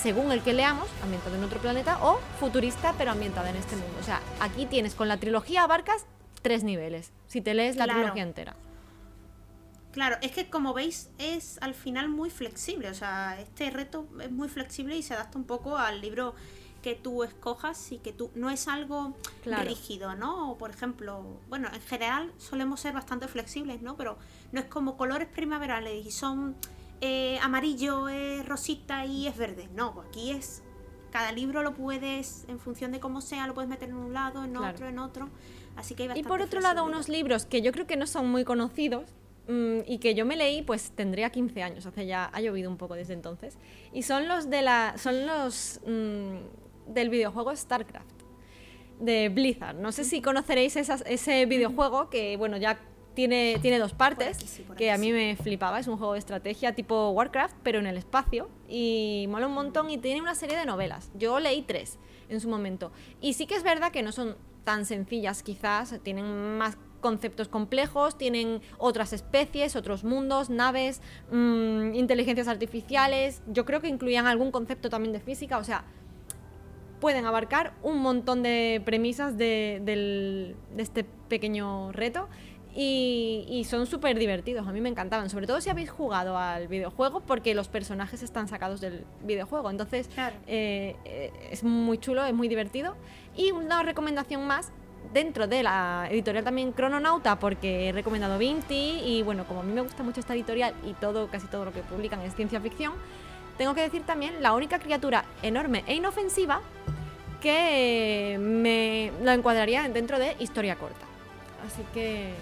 según 0.01 0.31
el 0.31 0.41
que 0.41 0.53
leamos, 0.53 0.87
ambientado 1.03 1.35
en 1.35 1.43
otro 1.43 1.59
planeta, 1.59 1.99
o 2.03 2.19
futurista, 2.39 2.93
pero 2.97 3.11
ambientada 3.11 3.49
en 3.49 3.55
este 3.55 3.75
mundo. 3.75 3.97
O 3.99 4.03
sea, 4.03 4.21
aquí 4.39 4.65
tienes 4.65 4.95
con 4.95 5.07
la 5.07 5.17
trilogía 5.17 5.63
abarcas 5.63 6.05
tres 6.41 6.63
niveles, 6.63 7.11
si 7.27 7.41
te 7.41 7.53
lees 7.53 7.75
la 7.75 7.87
trilogía 7.87 8.23
entera. 8.23 8.55
Claro, 9.91 10.17
es 10.21 10.31
que 10.31 10.49
como 10.49 10.73
veis 10.73 11.09
es 11.17 11.57
al 11.61 11.73
final 11.73 12.07
muy 12.07 12.29
flexible, 12.29 12.89
o 12.89 12.93
sea, 12.93 13.39
este 13.41 13.71
reto 13.71 14.07
es 14.21 14.31
muy 14.31 14.47
flexible 14.47 14.95
y 14.95 15.01
se 15.01 15.15
adapta 15.15 15.39
un 15.39 15.45
poco 15.45 15.75
al 15.75 16.01
libro 16.01 16.35
que 16.83 16.93
tú 16.93 17.23
escojas 17.23 17.91
y 17.91 17.97
que 17.97 18.13
tú 18.13 18.29
no 18.35 18.51
es 18.51 18.67
algo 18.67 19.17
rígido, 19.43 20.15
¿no? 20.15 20.55
por 20.59 20.69
ejemplo, 20.69 21.41
bueno, 21.49 21.67
en 21.73 21.81
general 21.81 22.31
solemos 22.37 22.79
ser 22.79 22.93
bastante 22.93 23.27
flexibles, 23.27 23.81
¿no? 23.81 23.97
Pero 23.97 24.19
no 24.51 24.59
es 24.59 24.67
como 24.67 24.97
colores 24.97 25.27
primaverales 25.27 26.05
y 26.05 26.11
son 26.11 26.55
eh, 27.01 27.39
amarillo, 27.41 28.09
es 28.09 28.47
rosita 28.47 29.05
y 29.05 29.27
es 29.27 29.37
verde. 29.37 29.69
No, 29.75 29.93
pues 29.93 30.07
aquí 30.07 30.31
es. 30.31 30.63
Cada 31.11 31.31
libro 31.31 31.63
lo 31.63 31.73
puedes, 31.73 32.45
en 32.47 32.59
función 32.59 32.91
de 32.91 32.99
cómo 32.99 33.21
sea, 33.21 33.47
lo 33.47 33.53
puedes 33.53 33.69
meter 33.69 33.89
en 33.89 33.95
un 33.95 34.13
lado, 34.13 34.43
en 34.43 34.57
otro, 34.57 34.87
en 34.87 34.99
otro. 34.99 35.29
Así 35.75 35.95
que 35.95 36.11
hay 36.11 36.19
Y 36.19 36.23
por 36.23 36.41
otro 36.41 36.59
lado, 36.59 36.83
unos 36.83 37.07
libros 37.07 37.45
que 37.45 37.61
yo 37.61 37.71
creo 37.71 37.87
que 37.87 37.95
no 37.95 38.07
son 38.07 38.29
muy 38.29 38.43
conocidos 38.43 39.09
mm, 39.47 39.79
y 39.85 39.99
que 39.99 40.15
yo 40.15 40.25
me 40.25 40.35
leí, 40.35 40.63
pues 40.63 40.91
tendría 40.91 41.29
15 41.29 41.63
años, 41.63 41.85
hace 41.85 42.05
ya 42.05 42.25
ha 42.25 42.41
llovido 42.41 42.69
un 42.69 42.77
poco 42.77 42.95
desde 42.95 43.13
entonces. 43.13 43.57
Y 43.93 44.03
son 44.03 44.27
los 44.27 44.49
de 44.49 44.61
la. 44.61 44.95
son 44.97 45.25
los 45.25 45.79
mm, 45.85 46.93
del 46.93 47.09
videojuego 47.09 47.55
StarCraft 47.55 48.17
de 48.99 49.29
Blizzard. 49.29 49.75
No 49.75 49.91
sé 49.91 50.03
si 50.03 50.21
conoceréis 50.21 50.75
ese 50.75 51.45
videojuego 51.45 52.09
que, 52.09 52.35
bueno, 52.37 52.57
ya 52.57 52.79
tiene, 53.17 53.57
tiene 53.63 53.79
dos 53.79 53.93
partes, 53.93 54.61
que 54.77 54.91
a 54.91 54.97
mí 54.99 55.11
me 55.11 55.35
flipaba. 55.35 55.79
Es 55.79 55.87
un 55.87 55.97
juego 55.97 56.13
de 56.13 56.19
estrategia 56.19 56.75
tipo 56.75 57.09
Warcraft, 57.09 57.55
pero 57.63 57.79
en 57.79 57.87
el 57.87 57.97
espacio. 57.97 58.47
Y 58.69 59.25
mola 59.27 59.47
un 59.47 59.55
montón 59.55 59.89
y 59.89 59.97
tiene 59.97 60.21
una 60.21 60.35
serie 60.35 60.55
de 60.55 60.67
novelas. 60.67 61.09
Yo 61.15 61.39
leí 61.39 61.63
tres 61.63 61.97
en 62.29 62.39
su 62.39 62.47
momento. 62.47 62.91
Y 63.19 63.33
sí 63.33 63.47
que 63.47 63.55
es 63.55 63.63
verdad 63.63 63.91
que 63.91 64.03
no 64.03 64.11
son 64.11 64.37
tan 64.63 64.85
sencillas 64.85 65.41
quizás, 65.41 65.99
tienen 66.03 66.59
más 66.59 66.77
conceptos 67.01 67.47
complejos, 67.47 68.19
tienen 68.19 68.61
otras 68.77 69.13
especies, 69.13 69.75
otros 69.75 70.03
mundos, 70.03 70.51
naves, 70.51 71.01
mm, 71.31 71.95
inteligencias 71.95 72.47
artificiales, 72.47 73.41
yo 73.47 73.65
creo 73.65 73.81
que 73.81 73.87
incluían 73.87 74.27
algún 74.27 74.51
concepto 74.51 74.91
también 74.91 75.13
de 75.13 75.21
física, 75.21 75.57
o 75.57 75.63
sea, 75.63 75.85
pueden 76.99 77.25
abarcar 77.25 77.73
un 77.81 77.99
montón 77.99 78.43
de 78.43 78.81
premisas 78.83 79.37
de, 79.37 79.81
de 79.83 80.81
este 80.81 81.03
pequeño 81.03 81.91
reto 81.91 82.27
y, 82.79 83.65
son 83.67 83.87
súper 83.87 84.19
divertidos, 84.19 84.67
a 84.67 84.71
mí 84.71 84.81
me 84.81 84.89
encantaban, 84.89 85.31
sobre 85.31 85.47
todo 85.47 85.59
si 85.61 85.69
habéis 85.71 85.89
jugado 85.89 86.37
al 86.37 86.67
videojuego, 86.67 87.21
porque 87.21 87.55
los 87.55 87.69
personajes 87.69 88.21
están 88.21 88.47
sacados 88.47 88.81
del 88.81 89.03
videojuego, 89.23 89.71
entonces 89.71 90.07
eh, 90.45 90.95
eh, 91.03 91.31
es 91.49 91.63
muy 91.63 91.97
chulo, 91.97 92.23
es 92.23 92.35
muy 92.35 92.47
divertido. 92.47 92.95
Y 93.35 93.51
una 93.51 93.81
recomendación 93.81 94.45
más, 94.45 94.71
dentro 95.11 95.47
de 95.47 95.63
la 95.63 96.07
editorial 96.11 96.43
también 96.43 96.71
Crononauta, 96.71 97.39
porque 97.39 97.89
he 97.89 97.91
recomendado 97.93 98.37
Vinti, 98.37 99.01
y 99.03 99.23
bueno, 99.23 99.47
como 99.47 99.61
a 99.61 99.63
mí 99.63 99.73
me 99.73 99.81
gusta 99.81 100.03
mucho 100.03 100.19
esta 100.19 100.35
editorial 100.35 100.75
y 100.85 100.93
todo, 100.93 101.29
casi 101.29 101.47
todo 101.47 101.65
lo 101.65 101.73
que 101.73 101.81
publican 101.81 102.21
es 102.21 102.35
ciencia 102.35 102.61
ficción, 102.61 102.93
tengo 103.57 103.73
que 103.73 103.81
decir 103.81 104.03
también 104.03 104.43
la 104.43 104.53
única 104.53 104.77
criatura 104.77 105.25
enorme 105.41 105.83
e 105.87 105.95
inofensiva 105.95 106.61
que 107.41 108.37
me 108.39 109.11
lo 109.23 109.31
encuadraría 109.31 109.89
dentro 109.89 110.19
de 110.19 110.35
historia 110.37 110.75
corta. 110.75 111.07
Así 111.65 111.81
que 111.93 112.33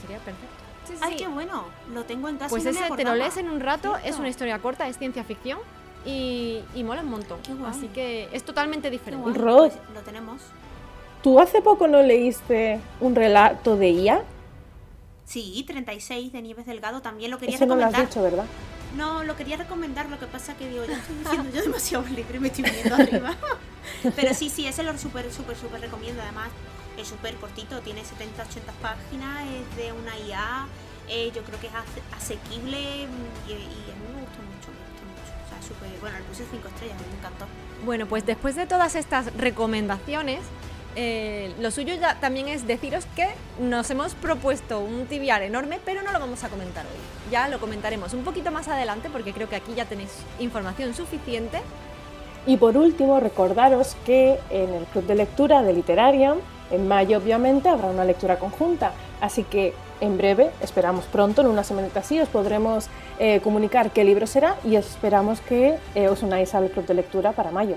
sería 0.00 0.18
perfecto. 0.18 0.64
Ay, 1.00 1.16
qué 1.16 1.28
bueno, 1.28 1.64
lo 1.92 2.04
tengo 2.04 2.28
en 2.28 2.36
casa. 2.36 2.50
Pues 2.50 2.66
ese 2.66 2.84
te 2.96 3.04
lo 3.04 3.14
lees 3.14 3.36
en 3.36 3.50
un 3.50 3.60
rato, 3.60 3.96
es 4.04 4.18
una 4.18 4.28
historia 4.28 4.58
corta, 4.58 4.86
es 4.88 4.98
ciencia 4.98 5.24
ficción 5.24 5.58
y, 6.04 6.62
mola 6.84 7.02
un 7.02 7.10
montón. 7.10 7.38
Así 7.66 7.88
que 7.88 8.28
es 8.32 8.42
totalmente 8.44 8.90
diferente. 8.90 9.38
Rod, 9.38 9.70
pues 9.70 9.94
lo 9.94 10.00
tenemos. 10.00 10.42
¿Tú 11.22 11.40
hace 11.40 11.62
poco 11.62 11.86
no 11.86 12.02
leíste 12.02 12.80
un 13.00 13.14
relato 13.14 13.76
de 13.76 13.90
IA? 13.90 14.22
Sí, 15.24 15.64
36 15.66 16.32
de 16.32 16.42
Nieves 16.42 16.66
Delgado, 16.66 17.00
también 17.00 17.30
lo 17.30 17.38
quería 17.38 17.54
Eso 17.54 17.64
recomendar. 17.64 17.92
No 17.92 17.96
lo 17.96 18.02
has 18.02 18.10
dicho, 18.10 18.22
¿verdad? 18.22 18.44
No, 18.94 19.24
lo 19.24 19.34
quería 19.34 19.56
recomendar, 19.56 20.08
lo 20.10 20.18
que 20.18 20.26
pasa 20.26 20.54
que 20.54 20.68
digo, 20.68 20.84
ya 20.84 20.98
estoy 20.98 21.16
diciendo 21.16 21.50
yo 21.52 21.62
demasiado 21.62 22.04
libro 22.08 22.36
y 22.36 22.40
me 22.40 22.48
estoy 22.48 22.64
viendo 22.64 22.94
arriba. 22.94 23.34
Pero 24.16 24.34
sí, 24.34 24.50
sí, 24.50 24.66
ese 24.66 24.82
lo 24.82 24.96
súper, 24.98 25.32
súper, 25.32 25.56
súper 25.56 25.80
recomiendo. 25.80 26.22
Además, 26.22 26.50
es 26.98 27.08
súper 27.08 27.34
cortito, 27.36 27.80
tiene 27.80 28.02
70-80 28.02 28.72
páginas, 28.80 29.46
es 29.46 29.76
de 29.76 29.92
una 29.92 30.16
IA, 30.18 30.66
eh, 31.08 31.30
yo 31.34 31.42
creo 31.42 31.60
que 31.60 31.66
es 31.66 31.72
asequible 32.16 32.78
y, 32.78 33.52
a 33.52 33.56
mí 33.56 34.06
me 34.14 34.20
gustó 34.22 34.40
mucho, 34.42 34.70
me 34.72 34.84
gustó 34.88 35.04
mucho. 35.04 35.32
O 35.44 35.48
sea, 35.48 35.62
súper, 35.62 35.88
bueno, 36.00 36.18
le 36.18 36.24
puse 36.24 36.44
5 36.50 36.68
estrellas, 36.68 36.96
me 37.10 37.18
encantó. 37.18 37.46
Bueno, 37.84 38.06
pues 38.06 38.24
después 38.24 38.56
de 38.56 38.66
todas 38.66 38.94
estas 38.94 39.34
recomendaciones, 39.36 40.40
eh, 40.96 41.52
lo 41.58 41.70
suyo 41.70 41.94
ya 41.94 42.20
también 42.20 42.48
es 42.48 42.66
deciros 42.66 43.04
que 43.16 43.28
nos 43.60 43.90
hemos 43.90 44.14
propuesto 44.14 44.80
un 44.80 45.06
tibiar 45.06 45.42
enorme, 45.42 45.80
pero 45.84 46.02
no 46.02 46.12
lo 46.12 46.20
vamos 46.20 46.44
a 46.44 46.48
comentar 46.48 46.86
hoy. 46.86 47.30
Ya 47.30 47.48
lo 47.48 47.58
comentaremos 47.58 48.14
un 48.14 48.22
poquito 48.22 48.50
más 48.50 48.68
adelante 48.68 49.10
porque 49.10 49.32
creo 49.32 49.48
que 49.48 49.56
aquí 49.56 49.74
ya 49.74 49.86
tenéis 49.86 50.10
información 50.38 50.94
suficiente. 50.94 51.60
Y 52.46 52.58
por 52.58 52.76
último, 52.76 53.20
recordaros 53.20 53.96
que 54.06 54.38
en 54.50 54.72
el 54.72 54.84
Club 54.84 55.06
de 55.06 55.14
Lectura 55.16 55.62
de 55.62 55.72
Literaria 55.72 56.36
en 56.70 56.88
mayo, 56.88 57.18
obviamente, 57.18 57.68
habrá 57.68 57.88
una 57.88 58.04
lectura 58.04 58.38
conjunta, 58.38 58.92
así 59.20 59.44
que 59.44 59.74
en 60.00 60.16
breve, 60.18 60.50
esperamos 60.60 61.04
pronto, 61.06 61.40
en 61.40 61.48
una 61.48 61.64
semana 61.64 61.88
así, 61.94 62.20
os 62.20 62.28
podremos 62.28 62.88
eh, 63.18 63.40
comunicar 63.40 63.90
qué 63.90 64.04
libro 64.04 64.26
será 64.26 64.56
y 64.64 64.76
esperamos 64.76 65.40
que 65.40 65.76
eh, 65.94 66.08
os 66.08 66.22
unáis 66.22 66.54
al 66.54 66.70
club 66.70 66.86
de 66.86 66.94
lectura 66.94 67.32
para 67.32 67.50
mayo, 67.50 67.76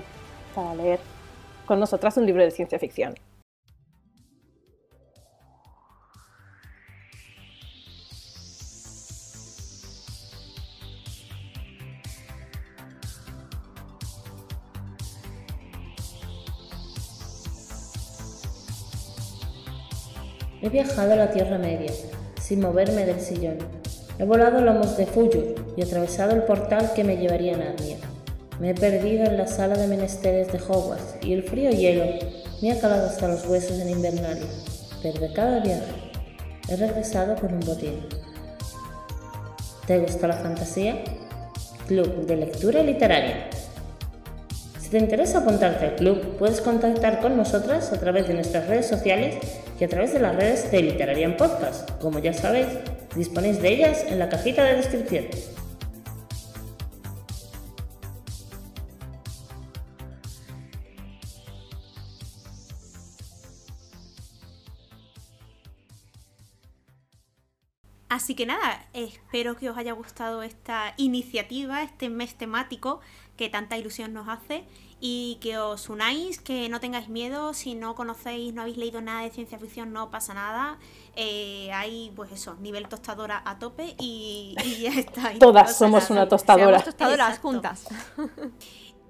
para 0.54 0.74
leer 0.74 1.00
con 1.66 1.78
nosotras 1.78 2.16
un 2.16 2.26
libro 2.26 2.42
de 2.42 2.50
ciencia 2.50 2.78
ficción. 2.78 3.14
He 20.60 20.68
viajado 20.70 21.12
a 21.12 21.16
la 21.16 21.30
Tierra 21.30 21.56
Media, 21.56 21.92
sin 22.40 22.60
moverme 22.60 23.06
del 23.06 23.20
sillón. 23.20 23.58
He 24.18 24.24
volado 24.24 24.60
lomos 24.60 24.96
de 24.96 25.06
Fuyur 25.06 25.54
y 25.76 25.82
atravesado 25.82 26.32
el 26.32 26.42
portal 26.42 26.92
que 26.94 27.04
me 27.04 27.16
llevaría 27.16 27.54
a 27.54 27.58
Narnia. 27.58 27.98
Me 28.58 28.70
he 28.70 28.74
perdido 28.74 29.24
en 29.24 29.36
la 29.36 29.46
sala 29.46 29.76
de 29.76 29.86
menesteres 29.86 30.50
de 30.50 30.58
Hogwarts 30.58 31.14
y 31.22 31.32
el 31.32 31.44
frío 31.44 31.70
hielo 31.70 32.06
me 32.60 32.72
ha 32.72 32.80
calado 32.80 33.06
hasta 33.06 33.28
los 33.28 33.46
huesos 33.46 33.78
en 33.78 33.90
Invernalia. 33.90 34.48
Pero 35.00 35.20
de 35.20 35.32
cada 35.32 35.60
viaje 35.60 35.92
he 36.68 36.74
regresado 36.74 37.36
con 37.36 37.54
un 37.54 37.60
botín. 37.60 38.00
¿Te 39.86 40.00
gusta 40.00 40.26
la 40.26 40.38
fantasía? 40.38 40.96
Club 41.86 42.26
de 42.26 42.34
Lectura 42.34 42.82
Literaria. 42.82 43.48
Si 44.80 44.90
te 44.90 44.98
interesa 44.98 45.38
apuntarte 45.38 45.84
al 45.84 45.94
club, 45.94 46.36
puedes 46.36 46.60
contactar 46.60 47.20
con 47.20 47.36
nosotras 47.36 47.92
a 47.92 48.00
través 48.00 48.26
de 48.26 48.34
nuestras 48.34 48.66
redes 48.66 48.88
sociales 48.88 49.36
y 49.80 49.84
a 49.84 49.88
través 49.88 50.12
de 50.12 50.18
las 50.18 50.34
redes 50.34 50.70
de 50.70 50.82
Literarian 50.82 51.36
Podcast. 51.36 51.90
Como 52.00 52.18
ya 52.18 52.32
sabéis, 52.32 52.66
disponéis 53.14 53.60
de 53.62 53.68
ellas 53.68 54.04
en 54.08 54.18
la 54.18 54.28
cajita 54.28 54.64
de 54.64 54.76
descripción. 54.76 55.26
Así 68.10 68.34
que 68.34 68.46
nada, 68.46 68.84
espero 68.94 69.56
que 69.56 69.70
os 69.70 69.76
haya 69.76 69.92
gustado 69.92 70.42
esta 70.42 70.94
iniciativa, 70.96 71.82
este 71.82 72.08
mes 72.08 72.34
temático 72.34 73.00
que 73.36 73.48
tanta 73.48 73.78
ilusión 73.78 74.12
nos 74.12 74.28
hace 74.28 74.64
y 75.00 75.38
que 75.40 75.58
os 75.58 75.88
unáis, 75.88 76.40
que 76.40 76.68
no 76.68 76.80
tengáis 76.80 77.08
miedo, 77.08 77.54
si 77.54 77.74
no 77.74 77.94
conocéis, 77.94 78.52
no 78.52 78.62
habéis 78.62 78.76
leído 78.76 79.00
nada 79.00 79.22
de 79.22 79.30
ciencia 79.30 79.58
ficción, 79.58 79.92
no 79.92 80.10
pasa 80.10 80.34
nada. 80.34 80.78
Eh, 81.14 81.70
hay, 81.72 82.12
pues 82.16 82.32
eso, 82.32 82.56
nivel 82.56 82.88
tostadora 82.88 83.42
a 83.44 83.58
tope 83.58 83.94
y, 83.98 84.56
ya 84.80 84.90
está. 84.98 85.32
Todas 85.38 85.76
somos 85.76 86.10
una 86.10 86.28
tostadora. 86.28 86.82
tostadoras 86.82 87.38
juntas. 87.38 87.86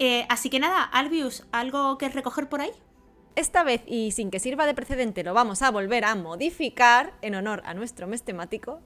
Eh, 0.00 0.24
así 0.28 0.48
que 0.48 0.60
nada, 0.60 0.84
Albius, 0.84 1.42
¿algo 1.50 1.98
que 1.98 2.08
recoger 2.08 2.48
por 2.48 2.60
ahí? 2.60 2.70
esta 3.38 3.62
vez 3.62 3.82
y 3.86 4.10
sin 4.12 4.30
que 4.30 4.40
sirva 4.40 4.66
de 4.66 4.74
precedente 4.74 5.22
lo 5.22 5.32
vamos 5.32 5.62
a 5.62 5.70
volver 5.70 6.04
a 6.04 6.14
modificar 6.16 7.14
en 7.22 7.36
honor 7.36 7.62
a 7.64 7.74
nuestro 7.74 8.06
mes 8.06 8.22
temático. 8.22 8.80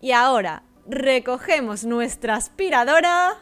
Y 0.00 0.12
ahora 0.12 0.62
recogemos 0.86 1.84
nuestra 1.84 2.36
aspiradora 2.36 3.38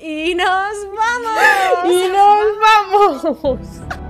y 0.00 0.34
nos 0.34 0.86
vamos. 0.94 1.84
¡Y 1.84 2.08
nos 2.08 3.22
vamos! 3.22 4.05